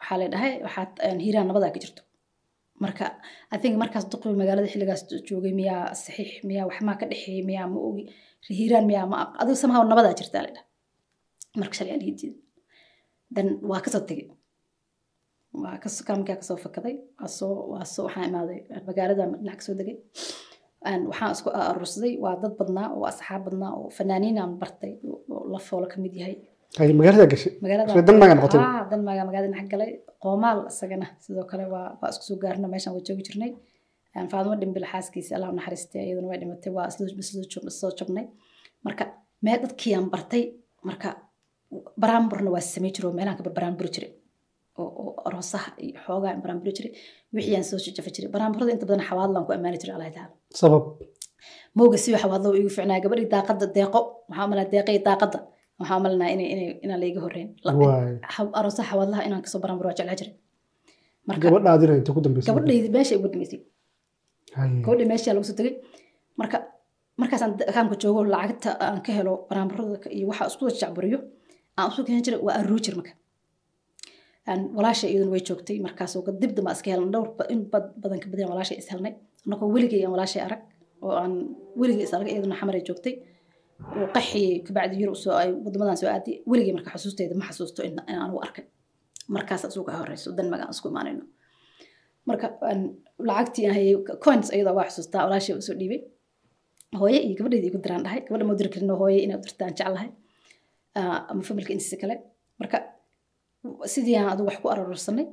[0.00, 0.90] Waxaa la dhahay waxaad
[1.24, 2.02] hiiraan nabadaa ka jirto.
[2.84, 3.04] Marka
[3.54, 7.66] i think markaas duqbi magaalada xilligaas joogay miyaa saxiix miyaa wax maa ka dhexeeyey miyaa
[7.72, 8.04] ma ogi
[8.58, 10.66] hiiraan miyaa ma adigu somehow nabadaa jirtaa la dhahay.
[11.60, 12.32] Marka sharci aa laigu diiday
[13.34, 14.02] dan waa ka soo
[15.82, 16.94] kas- kaamkaa ka soo fakaday.
[18.28, 19.96] Imaaday magaalada dhinac ka soo degay.
[21.10, 22.12] Waxaan isku aruursaday.
[22.24, 25.96] Waa dad badnaa oo asxaab badnaa oo fanaaniin aan bartay oo oo la foolo ka
[26.04, 26.36] mid yahay.
[27.64, 28.00] Magaalada gashay?
[28.38, 29.00] Noqotay?
[29.30, 29.90] Magaalada dhex galay.
[30.22, 31.06] Qoomaal isagana.
[31.24, 33.50] Sidoo kale waa isku soo gaarna meeshaan waa joogi jirnay.
[34.16, 36.02] Een, faadimo dhimbil xaaskiisa allah u naxariistay.
[36.08, 36.70] Iyaduna way dhimatay.
[36.76, 38.26] Waa isla jabnay
[38.86, 39.04] marka
[39.44, 40.42] mee dadkii aan bartay?
[40.88, 41.08] Marka
[42.02, 43.42] baraamburna waa samey jiray oo meelahan ka
[44.82, 46.90] oo oo aroosaha iyo xoogaa aan baraamburi jiray.
[47.34, 48.30] Wixii aan soo jajafa jiray.
[48.34, 50.30] Baraamburada inta badan xawaadlaan ku ammaani jiray allah taala
[50.60, 50.82] sabab?
[51.76, 54.00] Mooga si waxa wadlo igu ficnaa gabadhii daaqada deeqo.
[54.30, 55.38] Waxaa umalaa deeqay daaqada
[55.80, 57.00] waxaa umalanaa inaan
[57.66, 57.72] La-
[58.34, 60.34] ha- aroosaha xawadlaha inaan ka soo baran baro waa jeclaa jiray.
[62.50, 63.60] Gabadhaydi meesha ugu dambeysay.
[64.86, 65.74] Gabadhii meesha lagu soo tegay.
[66.40, 66.56] Marka
[67.20, 71.18] markaasaan kaamka joogo lacagta aan ka helo baraambarada iyo waxa isku jacburiyo
[75.12, 78.18] iyaduna way joogtay markaasoo dib iska helnay dhowr in bad- badan
[78.52, 78.88] walaashay is
[79.46, 80.62] anagoo weligay aan walaashay arag
[81.06, 81.32] oo aan
[81.80, 83.14] weligay is arag iyaduna xamaray joogtay.
[83.98, 87.94] Oo qaxiyey kabacdi yurub soo ay wadamadan soo aaday weligay marka xusuusteyda ma xasuusto in
[88.46, 88.64] arkay.
[89.34, 91.24] Markaas asugu horeyso denmark aan isku imaanayno.
[92.28, 92.46] Marka
[93.28, 96.00] lacagtii aan hayay coins iyadoo waa xusuustaa walaashay u soo dhiibay.
[97.00, 100.08] Hooye iyo gabadheydii igu diraan dhahay gabadha ma diri hooye inay dirta aan jeclahay.
[100.10, 100.21] Ah,
[101.30, 102.14] ama familka intiisa kale.
[102.60, 102.78] Marka
[103.94, 105.26] sidii aan adigu wax ku ararursanay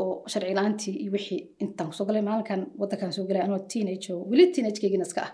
[0.00, 4.08] oo sharci la'aantii iyo wixii intaan ku soo galay maalinkan wadankan soo galay anoo teenage
[4.14, 5.32] oo weli teenagekeygina iska ah.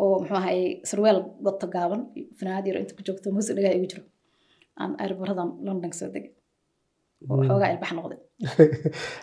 [0.00, 2.00] Oo muxuu ahaye sarweel wata gaaban
[2.38, 4.02] fanaanad yar inta ku joogto muusig dhagaa igu jiro.
[4.80, 6.30] Aan aerbaradan london soo degay
[7.30, 8.18] oo xoogaa ilbax noqday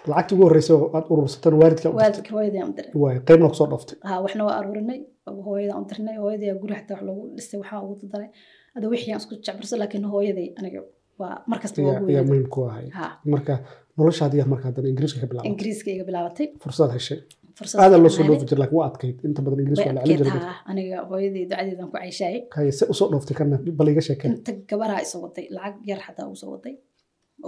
[0.10, 3.98] lacagtii ugu horreysay oo aad urursataan waalidka aan u diray waay qaybna ku soo dhooftay
[4.10, 5.00] ha waxna waa aruurinay
[5.48, 8.30] hooyadaan u dirnay hooyadii guri xataa wax loogu dhistay waxaa ugu daray
[8.78, 10.80] ada wixii aan isku jecbarso laakiin hooyaday aniga
[11.22, 13.54] waa markasta waa ugu muhiim ku ahay ha marka
[13.98, 17.20] noloshaadii marka haddana ingiriiska ka bilaabay ingiriiska iga bilaabatay fursad heshay
[17.58, 19.96] fursad aadan loo soo fiican dhoofi jir laakiin waa adkayd inta badan ingiriis way waa
[19.98, 23.36] la celin adkeed jiray ha aniga hooyadii ducadeedan ku cayshaayay haye se u soo dhooftay
[23.40, 26.74] kana bal iga sheekeen inta gabaraa isoo waday lacag yar xataa soo waday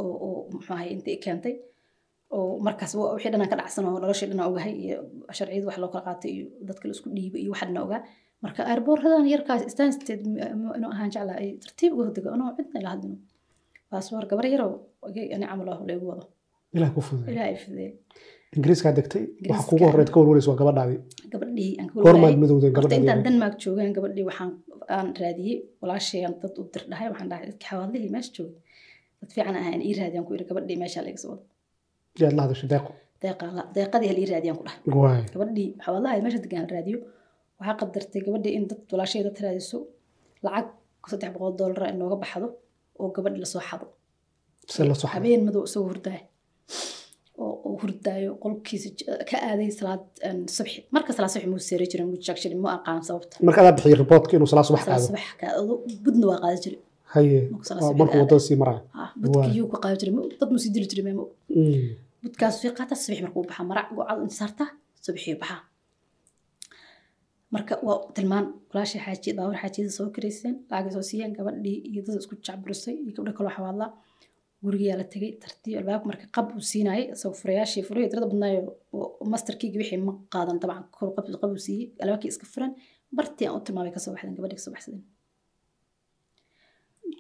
[0.02, 1.54] oo oo muxuu ahay inta i keentay
[2.38, 4.98] oo markaas wixii dhanaan ka dhacsan oo noloshii dhanaa ogahay iyo
[5.38, 8.02] sharciyada wax loo kala qaatay iyo dadka la isku dhiibay iyo waxa dhanaa ogaa
[8.44, 10.22] marka airboorradan yarkaas stanstead
[10.78, 13.18] inuu ahaan jeclaa ay tartiib uga hodego anoo cidna ila hadlino.
[13.92, 14.74] Baasboor gabar yaroo
[15.36, 16.24] ani camal ah laygu wado.
[16.76, 17.90] Ilaah ku fududay ilaahay fidee
[18.56, 19.24] ingiriiskaa degtay?
[19.52, 21.00] Waxa kugu horreyd ka warwareysa waa gabadhaadii
[21.34, 21.72] gabadhii
[22.06, 24.52] horta intaan gabadhaadii denmark joogaan gabadhii waxaan
[24.98, 28.60] aan raadiyey walaashayaan dad u dir dhahay waxaan dhahay dadka xawaalihii meesha joogay
[29.24, 31.44] dad fiican ahaan ii raadiyaan ku yidhi gabadhii meesha laga soo wado.
[32.22, 32.92] Yaad la hadashay deeqo?
[33.24, 34.80] Deeqa- deeqadii hal ii raadiyaan ku dhahay.
[35.34, 36.98] Gabadhii xawaalaha meesha degaan raadiyo.
[37.60, 39.78] Waxaa qadartay gabadhii in dad walaashay dad raadiso
[40.46, 40.68] lacag
[41.12, 42.48] saddex boqol doolara inooga baxdo
[43.02, 43.86] oo gabadhi la soo xado.
[45.16, 45.90] Habeen madow isagoo
[47.44, 48.90] oo oo hurdaayo qolkiisa
[49.30, 50.04] ka aaday salaad
[50.58, 53.36] subxi marka salaad subxi muu seeri jirin muu jaag jirin muu aqaan sababta.
[53.48, 54.84] Marka adaa bixiyay riboortka inuu salaad subax
[55.42, 56.80] kaado budna waa qaadan jiray
[57.68, 59.52] subax markuu waddada sii maraayo Ah, budka Waay.
[59.56, 61.24] iyuu ku qaadan jiray ma- dad muu sii dili jiray meemo
[62.24, 64.68] budkaas way qaataa subax markuu baxaa marac gocad inta saartaa
[65.06, 65.60] subaxii baxaa.
[67.54, 72.16] Marka waa tilmaan walaashii xaaji baawar xaajiyada soo karayseen lacagay soo siiyeen gabadhii iyo dad
[72.22, 73.88] isku jacburisay iyo gabdho kaloo xawaadla
[74.64, 78.60] gurigaa la tegay tartiib albaabka marka qab uu siinaayay isagoo furayaashii furaya tirada badnaayo
[78.98, 82.72] oo masterkiigi wixii ma qaadan dabcan kor qab qab uu siiyey albaabkii iska furan.
[83.18, 85.04] Bartii aan u tilmaamay ka soo baxdeen gabadhii ka soo baxsadeen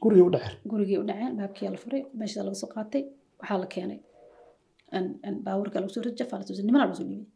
[0.01, 3.03] gurigii u dhaceen gurigii u dhaceen baabkii la furay meesha laga soo qaatay
[3.39, 3.99] waxaa la keenay.
[5.45, 7.27] Baabuurka lagu soo rid jafaa la soo siiyey nimanaa la soo dhiibay.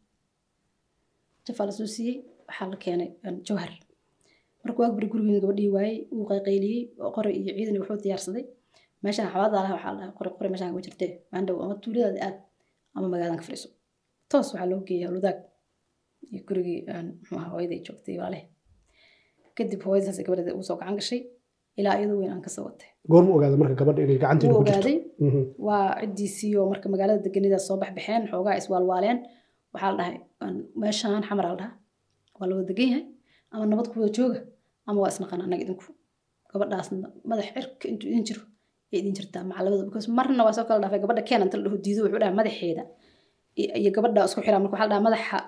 [1.46, 2.16] Jafaa la soo siiyey
[2.48, 3.08] waxaa la keenay
[3.46, 3.72] jawhar.
[4.64, 8.44] Markuu agbari gurigiina gabadhii waayey wuu qayqayliyey oo iyo ciidan iyo wuxuu diyaarsaday.
[9.02, 11.10] Meeshaan xawaada laha waxaa la dhahay qori qori meeshaan kama jirtee.
[11.32, 12.36] Maandhow ama tuuladaada aad
[12.96, 13.68] ama magaaladan ka fadhiiso.
[14.30, 15.38] Toos waxaa loo geeyay hawladaag
[16.32, 16.78] iyo gurigii
[17.18, 18.44] muxuu ahaa hooyaday joogtay walaalehe
[19.56, 21.20] kadib hooyadaas gabadheeda uu soo gacan gashay
[21.80, 22.88] ilaa iyadoo weyn aan ka soo watay.
[23.10, 24.18] Goorma ogaaday marka gabadha inay
[24.52, 24.90] wuu ku jirto.
[25.26, 25.40] Mhm.
[25.66, 29.18] waa ciddiisii oo marka magaalada deganidaas soo baxbaxeen xoogaa iswaalwaaleen.
[29.72, 31.70] Waxaa la dhahay "Aan- meeshaan xamara la dhaha
[32.38, 33.04] waa la wada degan yahay.
[33.52, 34.40] Ama nabad ku wada jooga
[34.88, 35.86] ama waa isnaqan annaga idinku.
[36.52, 38.42] Gabadhaasna madax cirka intuu idin jiro
[38.92, 41.76] ay idin jirtaa macalabada because marna waa soo kala dhaafay gabadha keen inta la dhaho
[41.84, 42.82] diido wuxuu dhahay madaxeeda.
[43.80, 45.38] Iyo gabadha isku xiraa marka waxaa la dhahaa madaxa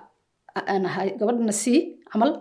[1.19, 1.77] gabadhana sii
[2.11, 2.31] camal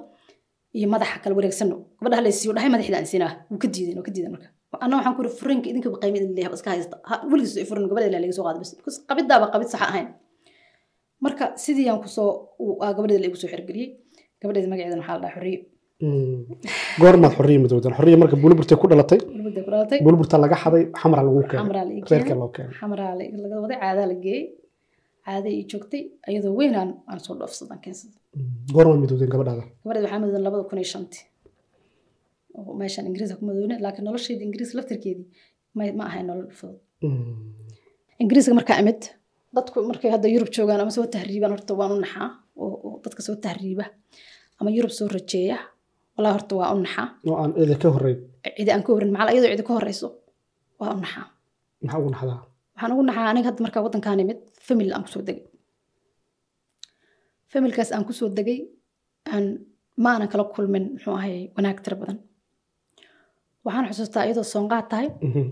[0.76, 1.76] iyo madaxa kala wareegsano.
[1.98, 3.32] Gabadha hala siiyo dhahay madaxda aan siinaa.
[3.50, 4.48] Wuu ka diiday oo ka diiday marka.
[4.84, 6.96] Anna waxaan ku iri furinka idinka qiimo idin leeyahay iska haysta.
[7.08, 10.08] Ha, weligiis ay furin gabadha ilaa laga soo qaaday bas because qabidaaba qabid sax ahayn.
[11.24, 12.30] Marka sidii aan ku soo
[12.62, 13.88] uu- aa gabadheeda laigu soo xirgeliyey
[14.42, 15.58] gabadheeda magaceedana waxaa la dhahaa xorriye.
[16.02, 16.40] Mm.
[17.02, 19.18] goormaad xorriye midowdeen xorriye marka buliburtay ku dhalatay.
[20.04, 22.00] Buliburta laga xaday xamra lagu keenay.
[22.10, 22.72] Reerka loo keenay.
[22.80, 24.42] Xamraa la- laga waday caadaa la geeyey
[25.26, 27.34] caaday ii joogtay iyadoo weyn aan soo
[29.32, 31.22] gabadheeda waxaa mudan labada kun iyo shantii
[32.58, 35.26] oo meeshaan ingiriiska ku madoone laakiin nolosheeda ingiriis laftirkeedii
[35.98, 36.78] ma ahayn nolol fudud
[38.22, 39.00] ingiriiska markaa imid
[39.56, 42.28] dadku markay hadda yurub joogaan ama soo tahriibaan horta waan u naxaa
[42.62, 43.84] oo dadka soo tahriiba
[44.60, 45.58] ama yurub soo rajeeya
[46.16, 48.18] walaa horta waa u naxaa oo aan cida ka horreyn
[48.56, 50.08] cidi aan ka horin macala iyadoo cidi ka horeyso
[50.80, 51.26] waa u naxaa
[51.82, 52.38] maxaa ugu naxdaa
[52.74, 55.44] waxaan ugu naxaa aniga hadda markaa waddankaan imid famil aan ku soo degay.
[57.52, 58.60] Familkaas aan ku soo degay
[59.34, 59.44] aan
[60.02, 62.18] ma aanan kala kulmin muxuu ahay wanaag tiro badan.
[63.64, 65.44] Waxaan xusuustaa iyadoo soonqaad tahay Mhm.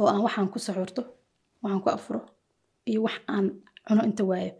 [0.00, 1.02] oo aan waxaan ku saxuurto
[1.62, 2.20] waxaan ku afuro
[2.90, 3.46] iyo wax aan
[3.86, 4.52] cuno inta waayo.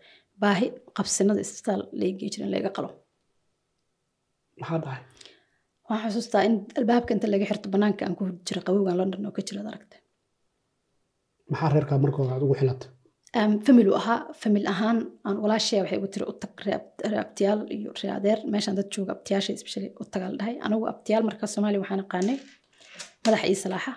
[0.43, 2.89] Baahi qabsinada isbitaal laigey jirin layga qalo.
[4.61, 5.03] Maxaa dhacay
[5.91, 9.33] waxaan xusuustaa in albaabka inta laga xirto banaanka aan ku hurdi jiray qabowgan london oo
[9.37, 9.97] ka jira ad aragta
[11.51, 12.89] maxaa reerkaa markooda aad ugu xilatay
[13.67, 16.53] famil ahaa famil ahaan aan walaashaya waxay ugu tiri u tag
[17.25, 20.55] abtiyaal iyo ree adeer meeshaan dad jooga abtiyaasha especially u tagaa la dhahay.
[20.67, 22.37] Anigu abtiyaal markaa soomaaliya waxaan aqaanay
[23.25, 23.93] madax ii salaaxa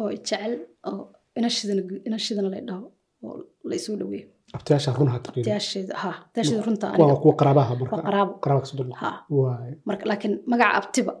[0.00, 0.52] oo jecel
[0.90, 1.02] oo
[2.08, 2.86] inashidana la dhaho
[3.26, 3.36] oo
[3.70, 7.94] la dhaweeyo abtiyaasha run ha taqiin abtiyaasheeda ha abtiyaasheeda runta waa kuwa qaraabaha marka.
[7.96, 8.32] Waa qaraabo.
[8.44, 9.10] Qaraaba ka soo dhan ha.
[9.38, 11.12] Waay marka laakiin magaca abtiba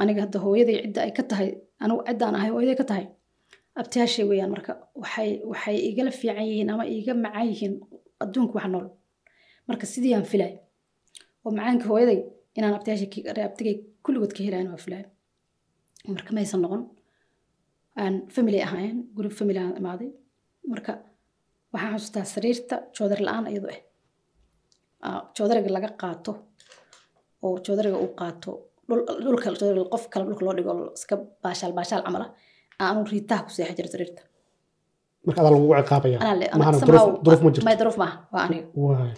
[0.00, 1.48] aniga hadda hooyaday cidda ay ka tahay
[1.84, 3.04] anigu ciddaan ahay hooyaday ka tahay
[3.80, 7.74] abtiyaashay weeyaan marka waxay waxay igala fiican yihiin ama iga macaan yihiin
[8.22, 8.86] adduunka wax nool.
[9.68, 10.52] Marka sidii aan filay
[11.44, 12.18] oo macaanka hooyaday
[12.58, 13.08] inaan abtiyaashay
[13.48, 15.02] abtigay kulligood ka helayn waa filay.
[16.14, 16.82] Marka maysan noqon
[18.02, 20.08] aan family ahaayeen guri family aan imaaday.
[20.72, 20.92] Marka
[21.72, 23.72] waxaan xasuustaa sariirta joodar la'aan iyadoo
[25.08, 26.32] ah joodariga laga qaato
[27.44, 28.50] oo joodariga uu qaato
[29.24, 32.26] dhulka joodariga qof kale dhulka loo dhigo iska baashaal baashaal camala
[32.90, 34.22] aanu riitaha ku seexan jira sariirta
[35.26, 38.66] marka adaa lagugu ciqaabaya anaa le mahana somehow duruuf ma jirto duruuf maaha waa aniga
[38.84, 39.12] waay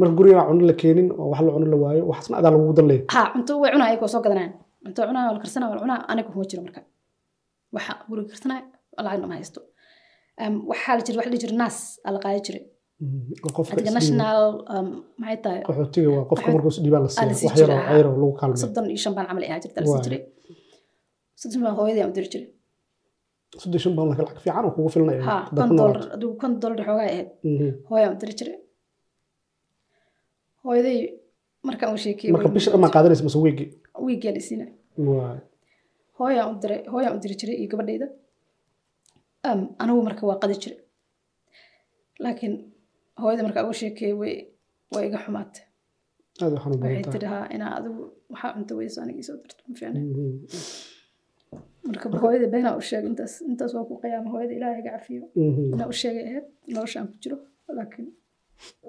[0.00, 2.86] marka guriga cuno la keenin oo wax la cuno la waayo waxaasna adaa lagugu dan
[2.90, 4.52] leeyahay ha cunto way cunaa ayagoo soo gadanayaan
[4.84, 6.80] cunto cunaa waa la karsanaa waa la cunaa aniga kuma jiro marka
[7.76, 8.58] waxa guriga karsanaa
[9.04, 9.60] lacagna ma haysto
[10.70, 12.62] waxaa la jira waxa la dhihi jira naas aa la qaadi jiray
[13.46, 13.98] oo qofka adiga isdhiiba.
[14.00, 14.40] national
[15.22, 17.76] maxay tahay qaxootiga waa qofka Qaxoot- markuu isdhiibaa la aa la siiya sii wax yaroo
[17.78, 17.88] jiraa.
[17.90, 20.04] cayro lagu kaalmeeyo soddon iyo shan baan camal ahaa jirta la sii Waay.
[20.06, 20.20] jiray
[21.40, 22.46] soddon baan hooyadii aan u diri jiray
[23.60, 26.14] soddon baan lacag fiican kugu filanaya ha haddaad kon ku dollar noolaato.
[26.16, 27.28] adigu kon dollar xoogaa ahayd
[27.90, 28.56] hooyaan diri jiray
[30.64, 30.98] hooyaday
[31.68, 33.64] markaan u sheekiyey marka bisha dhammaa qaadanaysa mase weegi
[34.06, 34.66] wiigaan isiina
[35.08, 35.38] waay
[36.18, 38.08] hooyaan u diray hooyaan u diri jiray iyo gabadhayda
[39.50, 40.78] Am, anigu marka waa qadi jiray
[42.24, 42.54] laakiin
[43.22, 44.34] hooyada markaa ugu sheekeeyey way
[44.94, 45.62] way iga xumaatay
[46.54, 50.30] waxay tahay tidhi haa inaa adigu waxaa cunto weyso aniga isoo dirto ma fiicna Mhm.
[51.88, 55.22] Marka hooyada beenaa u sheegay intaas intaas waa ku qiyaama hooyada ilaahay iga cafiyo.
[55.36, 55.62] Mhm.
[55.74, 57.36] inaa u sheegay ahayd noloshaan ku jiro
[57.78, 58.08] laakiin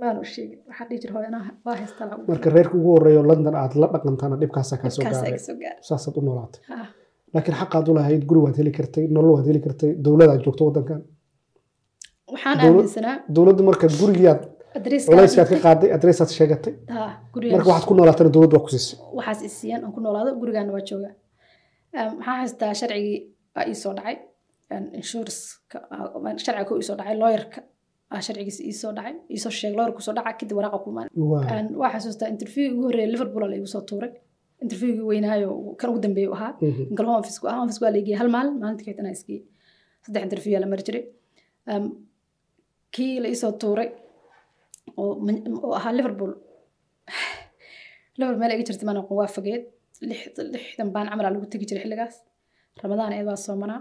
[0.01, 0.57] waan u sheegay.
[0.69, 4.35] Waxaa dhihi jira hooyo anaa waa haystaa marka reerka ugu horeeyo london aad la dhaqantaana
[4.41, 5.23] dhibkaasaa kaa soo kaasa
[5.61, 6.61] gaaray saasaad u noolaatay.
[7.33, 11.01] Laakiin xaqaad u lahayd guri waad heli kartay nolol waad heli kartay dowladaad joogto wadankan
[12.33, 14.41] waxaan aaminsanaa dowladdu marka gurigiyaad
[14.77, 16.73] adreeska culayskaad ka qaaday adreesaad sheegatay.
[17.55, 20.85] Marka waxaad ku noolaatana dowladdu waa ku siisay waxaas isiiyaan aan ku noolaado gurigaana waa
[20.89, 21.13] joogaa
[21.99, 23.17] Em, waxaan haystaa sharcigii
[23.57, 24.15] aa ii soo dhacay
[24.99, 25.77] inshuranska
[26.43, 27.59] sharciga ku ii soo dhacay looyarka
[28.13, 31.07] aa sharcigiisa ii soo dhacay ii soo sheegay looyarku soo dhaca kadib waraaqa ku imaan.
[31.31, 34.11] Waay waa xasuustaa interview ugu horreeya liverpool laigu soo tuuray.
[34.63, 36.51] Interviewgii weynaayo kan ugu dambeeya ahaa.
[36.61, 37.05] Mhm.
[37.07, 39.39] home office ah office waa laigeyay hal maalin maalintii kaytana iskii
[40.05, 41.03] saddex interview la mari jiray.
[42.95, 43.89] Kii la isoo tuuray
[45.01, 46.31] oo ahaa liverpool.
[48.17, 49.73] Liverpool meel iga jirtay maana waa fogeed lix-
[50.53, 52.15] lixdan baan camal lagu tegi jiray xilligaas
[52.83, 53.79] ramadaan eed waa soomanaa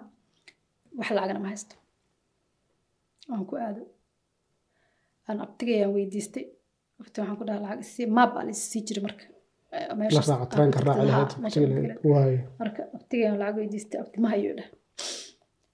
[0.98, 1.74] wax lacagna ma haysto
[3.30, 3.82] waan ku aado
[5.28, 6.44] aan abtigayaan weydiistay
[7.00, 9.24] abti waxaan ku dhaha lacag isii maab aa la isii jiray marka
[9.90, 9.96] aan
[11.00, 11.16] aan
[12.60, 14.68] marka abtigayaan lacag weydiistay abti ma hayo dhah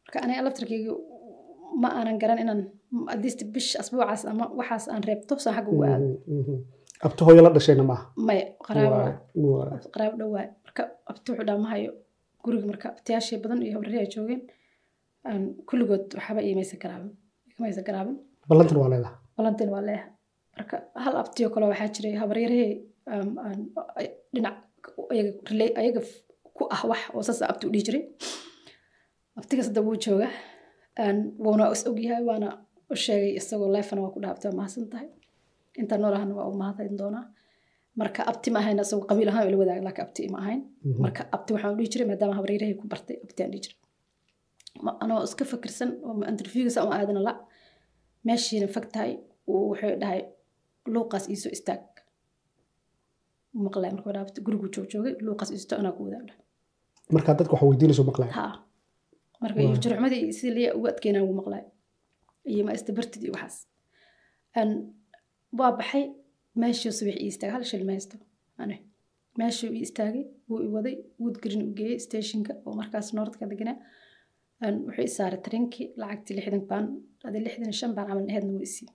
[0.05, 0.93] marka aniga laftarkeyga
[1.83, 2.61] ma aanan garan inaan
[3.15, 6.07] adiista bish asbuucaas ama waxaas aan reebto saan xagga ugu aado
[7.07, 8.05] Abti hooyo la dhashayna maaha.
[8.27, 8.97] Maya qaraabo
[9.55, 10.11] waay.
[10.21, 11.91] dhawaay marka abti wuxuu dhaa ma hayo
[12.45, 14.43] guriga marka abtiyaashii badan iyo habrari ay joogeen
[15.29, 17.13] aan kulligood waxba iimaysa garaabin
[17.59, 18.17] imaysa garaabin
[18.49, 19.15] ballantan waa leedahay.
[19.37, 20.11] Balantin waa leeyahay.
[20.57, 22.73] Marka hal abtiyo kale waxaa jiray habaryarahey
[23.13, 23.29] um,
[24.35, 24.57] dhinac
[25.81, 26.01] ayaga
[26.57, 28.03] ku ah wax oo saas abti u dhihi jiray.
[29.39, 30.29] Abtigaas hadda wuu jooga
[31.03, 32.49] Aan- wuuna is ogyahay waana
[32.93, 35.09] u sheegay isagoo leefana waa ku dhaabtay waa mahadsan tahay
[35.81, 37.25] inta noolahana waa u mahadin doonaa.
[38.01, 40.61] Marka abti ma ahayn isagoo qabiil ahaan ila wadaag laakiin abti ma ahayn.
[40.85, 41.01] Mhm.
[41.05, 43.79] marka abti waxaan u dhihi jiray maadaama habaryarahey ku bartay abti aan dhihi jiray.
[45.05, 47.33] Anoo iska fakirsan oo interviewgasa uma aadana la.
[48.27, 49.13] Meeshiina fag tahay
[49.51, 50.21] uu wuxuu dhahay
[50.95, 51.83] luuqaas iisoo istaag.
[53.65, 56.35] Maqlay marka wadhaabta gurigu joog joogay luuqaas iisto anaa ku wadaagdha
[57.15, 58.47] markaa dadka waxa weydiinayso maqlaya ha
[59.43, 61.65] marka iyo jurxmadii si liya ugu adkeynaa ugu maqlay.
[62.53, 63.57] Iyo ma istabartid iyo waxaas
[65.59, 66.05] waa baxay?
[66.61, 67.55] Meeshuu subax ii istaagay?
[67.57, 68.17] Hal shil ma haysto.
[68.63, 68.77] Ane
[69.39, 70.25] meeshuu ii istaagay?
[70.49, 70.97] Wuu i waday.
[71.23, 73.77] Woodgreen u geeyey stationka oo markaas noordka deganaa.
[74.87, 76.85] Wuxuu i saaray tarinkii lacagtii lixdan baan
[77.27, 78.89] adi lixdan shan baan camal aheedna wuu isii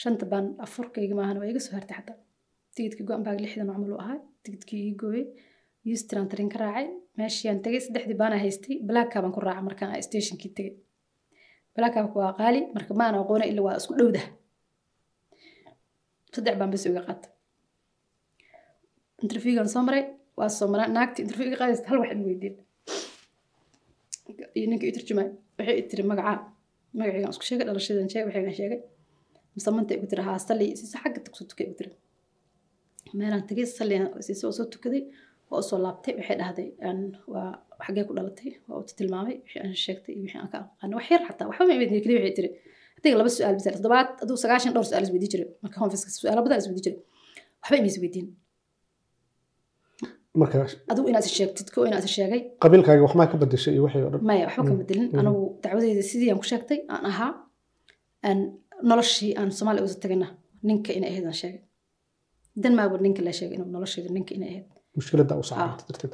[0.00, 2.16] shanta baan afurkayga maahan waa iga soo hartay xataa.
[2.74, 4.18] Tigidka go-an lixdan camal u ahaa.
[4.44, 5.24] Tigidkii ii gooyey
[5.90, 6.86] eustran tarin ka raacay.
[7.18, 8.74] Meeshiaan tegay saddexdii baana haystay.
[8.88, 10.74] Blackka baan ku raacay markaan aan stationkii tegay
[11.76, 12.60] blackka waa qaali.
[12.74, 14.26] Marka ma aan aqoona ila waa isku dhowdah
[16.34, 17.30] saddex baan bas uga qaatay
[19.24, 20.02] interviewgan soo maray
[20.38, 22.56] waa soo maraa naagti interview iga qaadaysa hal wax in weydiin
[24.58, 26.36] iyo ninka turjumay waxay i tiri magacaa
[27.32, 28.80] isku sheegay dhalashadan sheegay waxaygan sheegay
[29.56, 31.90] musamanta igu tiri haa salli siisa xagga tagso tukay igu tiri
[33.18, 35.02] meelaan tegay salliyan siisa oo soo tukaday
[35.50, 36.68] waa u soo laabtay waxay dhahday
[37.32, 37.48] waa
[37.86, 41.06] xaggee ku dhalatay waa uti tilmaamay wixii aan sheegtay iyo wixii aan ka aqaano wax
[41.12, 42.50] yar xataa waxba ma imidin keliya waxay tiri
[42.98, 46.58] adiga laba su'aal bisa toddobaad aduu sagaashan dhowr su'aal isweydii jiray marka honfiska su'aalo badan
[46.62, 46.98] isweydii jiray
[47.62, 48.26] waxba ima isweydiin.
[50.92, 52.40] Adigu inaad sheegtid ko inaad sheegay.
[52.62, 55.18] qabiilkaaga waxmaa ka bedeshay iyo wixii oo dhan maya waxba kama dilin Mhm.
[55.20, 57.32] anigu dacwadeyda sidii aan ku sheegtay aan ahaa
[58.28, 58.38] aan
[58.90, 60.26] noloshii aan soomaaliya usa tagana
[60.68, 61.60] ninka inay ahayd aan sheegay.
[62.62, 64.66] Dan maaba ninka la sheegay inuu nolosheeda ninka inay ahayd
[64.98, 66.10] mushkiladda u Marka- Waay.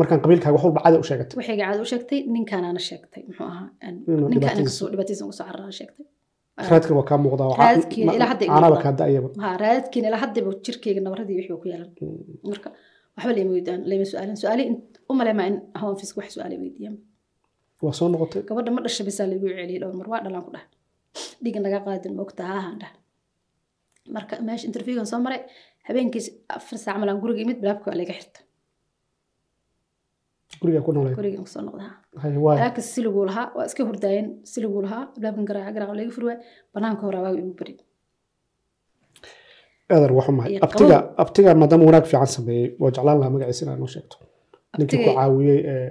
[0.00, 3.66] Markaan qabiilkaaga wax walba caadi u sheegatay waxay gacaada u sheegtay ninkaanaana sheegtay muxuu ahaa
[3.84, 6.06] aan- Inuu ninka aniga dhibaatadiisa- ugu soo cararaan sheegtay.
[6.70, 8.28] Raadkan waa kaa muuqdaa oo Raadkiina ilaa
[8.84, 11.90] kaa da'ayaba ha haddaba jirkeyga nabaradii wixii ku yeelan.
[12.50, 12.68] Marka
[13.16, 14.62] waxba layma weydaan layma su'aalin su'aali
[15.10, 16.96] u maleemaa in hoonfisk wax su'aali weydiiyaan
[17.84, 18.42] waa soo noqotay.
[18.48, 20.64] Gabadha ma dhasha bisaa lagu celiyay dhowr mar waa dhalaan ku dhah
[21.44, 22.92] dhigan laga qaadin moogta haahan dhah
[24.14, 25.40] marka meesha interviewgan soo maray
[25.88, 26.26] habeenkiis
[26.56, 28.40] afar saac malaan guriga imid bilaabka waa laga xirta
[30.60, 31.14] gurigaa ku noolay.
[31.18, 31.92] Gurigan ku soo noqdaa
[32.62, 36.38] laakiin siliguu lahaa waa iska hurdaayeen siliguu lahaa bilaabkan garaaca garaaca laga furi waay
[36.74, 37.74] banaanka hore waaga igu bari.
[39.92, 40.52] Aadar waxu mahay.
[40.66, 42.66] Abtiga abtiga maadaama wanaag fiican sameeyey.
[42.80, 44.16] Waa jeclaan lahaa magaciisa inaad noo sheegto.
[44.78, 45.88] Ninkii ku caawiyey ee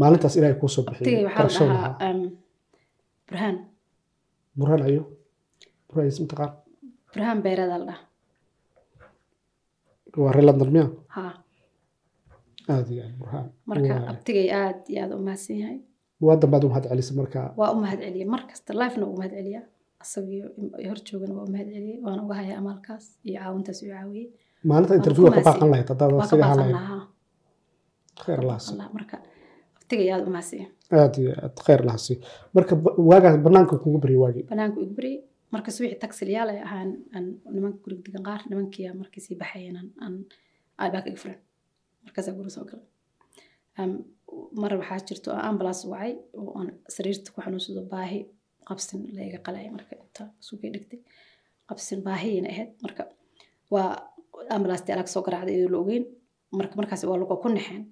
[0.00, 1.24] maalintaas ilaahay kuu soo bixiyey.
[1.28, 1.94] Lahaa
[3.28, 3.56] burhaan
[4.58, 5.02] burhaan ayo.
[5.88, 6.50] Burhaan is mataqaan
[7.14, 8.08] burhaan beereeda la dhahaa
[10.22, 12.59] waa reer london miya ha aada iyo aad burhaan
[13.70, 15.78] marka abtigay aad iyo aad u mahadsan yahay
[16.26, 17.40] waa dambaad u mahad celisa marka.
[17.60, 19.62] Waa u mahad celiya mar kasta lifena u mahad celiya
[20.02, 20.40] asagii
[20.88, 24.26] hor joogana waa u mahad celiyey waana uga hayaa amaalkaas iyo caawintaas uu caawiyey.
[24.68, 27.08] Maalinta interview ka baaqan lahayd haddaad waa ka siga ahaan baaqan lahayd
[28.22, 29.16] khayr ka lahasi marka
[29.78, 30.32] abtigay aad u
[31.22, 31.32] iyo
[31.66, 32.14] khayr lahasi
[32.56, 32.72] marka
[33.10, 34.44] waagaas banaanka kugu baryay waagii.
[34.52, 35.16] Banaanku igu baryay
[35.54, 39.88] markas wixii tagsiliyaal ay ahaan aan nimanka guriga degan qaar nimankiia markii sii baxayeen aan
[40.04, 40.14] aan
[40.82, 41.38] albaabka iga furan
[42.04, 42.86] markaasaa guri soo galay
[44.62, 48.18] mar waxaa jirto ambulance wacay oo aan sariirta ku xanuunsado baahi
[48.68, 51.00] qabsin la iga qalay marka inta sugay dhigtay.
[51.68, 52.70] Qabsin baahiyayna ahayd.
[52.84, 53.02] Marka
[53.74, 53.88] waa
[54.54, 56.04] ambulance alaag soo garaacday iyadoo la ogeyn.
[56.58, 57.82] Marka markaas waa lagu ku naxeen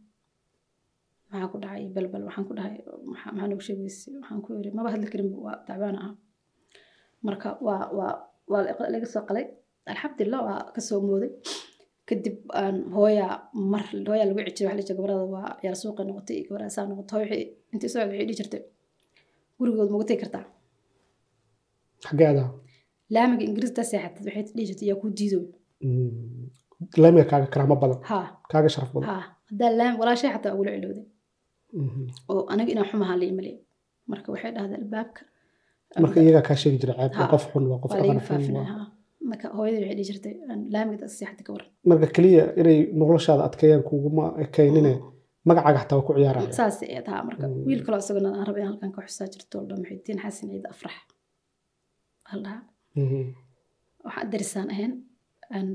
[1.30, 1.82] maxaa ku dhacay?
[1.94, 2.76] Balbal waxaan ku dhahay
[3.12, 6.10] maxaa nagu sheegaysay waxaan ku yiri maba hadli karin waa tacbaan aha
[7.26, 8.12] marka waa waa
[8.52, 9.44] waa la- laga soo qalay.
[9.92, 11.30] Alxamdulilah waa ka soo mooday
[12.08, 12.36] kadib
[12.96, 13.26] hooya
[13.72, 16.84] mar hooya lagu cijiray waxa la jira gabarada waa ciyaar suuqa noqotay iyo gabarada saa
[16.90, 17.42] noqotay hooyo waxay
[17.72, 18.62] intii soo waxay dhihi jirtay.
[19.58, 20.44] Gurigood magu tegi kartaa?
[22.04, 22.48] Xaggee adaa
[23.14, 25.44] laamiga ingiriista seexatad waxay dhihi jirtay yaa kuu diidoy
[27.02, 27.98] laamiga kaaga karaamo badan?
[28.10, 28.18] Ha
[28.52, 29.08] kaaga sharaf badan?
[29.10, 29.16] Ha
[29.48, 31.06] haddaa laami walaashay xataa ugula cilowday
[31.82, 32.02] Mhm.
[32.32, 33.54] oo aniga inaan xumahaa la imalay.
[34.10, 35.20] Marka waxay dhahday albaabka.
[36.02, 37.32] Marka iyagaa kaa sheegi jira ceeb waa Ha.
[37.32, 38.90] qof xun waa qof waa dhaqan xun waa-
[39.30, 41.68] marka hooyadii waxay dhihi jirtay aan laamiga dadka seexatay ka waran.
[41.90, 44.92] Marka keliya inay noloshaada adkeeyaan kuguma ekaynine
[45.48, 46.52] magacaaga xataa waa ku ciyaaraya.
[46.60, 47.64] Saas ay tahaa marka Mm.
[47.68, 50.96] wiil kaloo isaguna aan rabay in halkan ka xusaa jirto dhan muxidiin xasan ciid afrax.
[52.30, 52.62] Hal dhahaa
[53.00, 53.22] Mhm.
[54.04, 54.92] waxaan darisaan ahayn
[55.54, 55.66] aan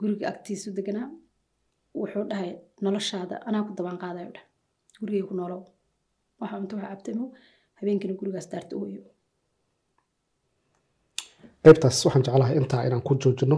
[0.00, 1.08] guriga agtiisu deganaa
[2.00, 2.50] wuxuu dhahay
[2.84, 4.44] noloshaada anaa ku dabaan qaadayo dheh
[5.00, 5.62] gurigay ku noolow.
[6.40, 7.24] Waxa cunto waxa cabtamo
[7.78, 9.00] habeenkina gurigaas daarta ooyo
[11.64, 13.56] qaybtaas waxaan jeclahay intaa inaan ku joojino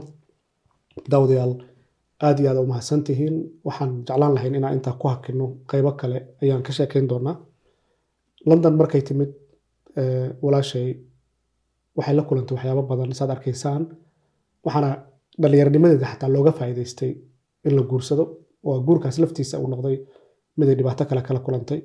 [1.10, 1.52] daawadayaal
[2.26, 3.36] aad iyo aad u mahadsan tihiin
[3.66, 7.36] waxaan jeclaan lahayn inaan intaa ku hakino qaybo kale ayaan ka sheekeyn doonaa.
[8.48, 9.30] London markay timid
[10.44, 10.88] walaashay
[11.96, 13.82] waxay la kulantay waxyaabo badan saad arkaysaan.
[14.64, 14.88] Waxaana
[15.40, 17.12] dhallinyaranimadeeda xataa looga faa'iidaystay
[17.66, 18.24] in la guursado.
[18.66, 19.96] Oo guurkaas laftiisa uu noqday
[20.58, 21.80] mid dhibaato kale kala kulantay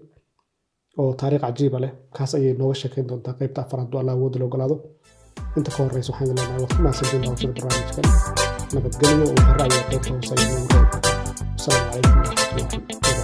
[0.99, 1.91] oo taariikh cajiiba leh.
[2.16, 4.76] Kaas ayay nooga sheekeyn doontaa qaybta afaraad hadduu allah awoodda la ogolaado
[5.57, 8.05] inta ka horeysa waxaan idin leenahay waad ku mahadsantiin daawashada barnaamijkan
[8.75, 10.57] nabadgelyo oo harra ayaa qaybta hoose reebi
[11.57, 13.14] asalaamu calaykum waraxmatullahi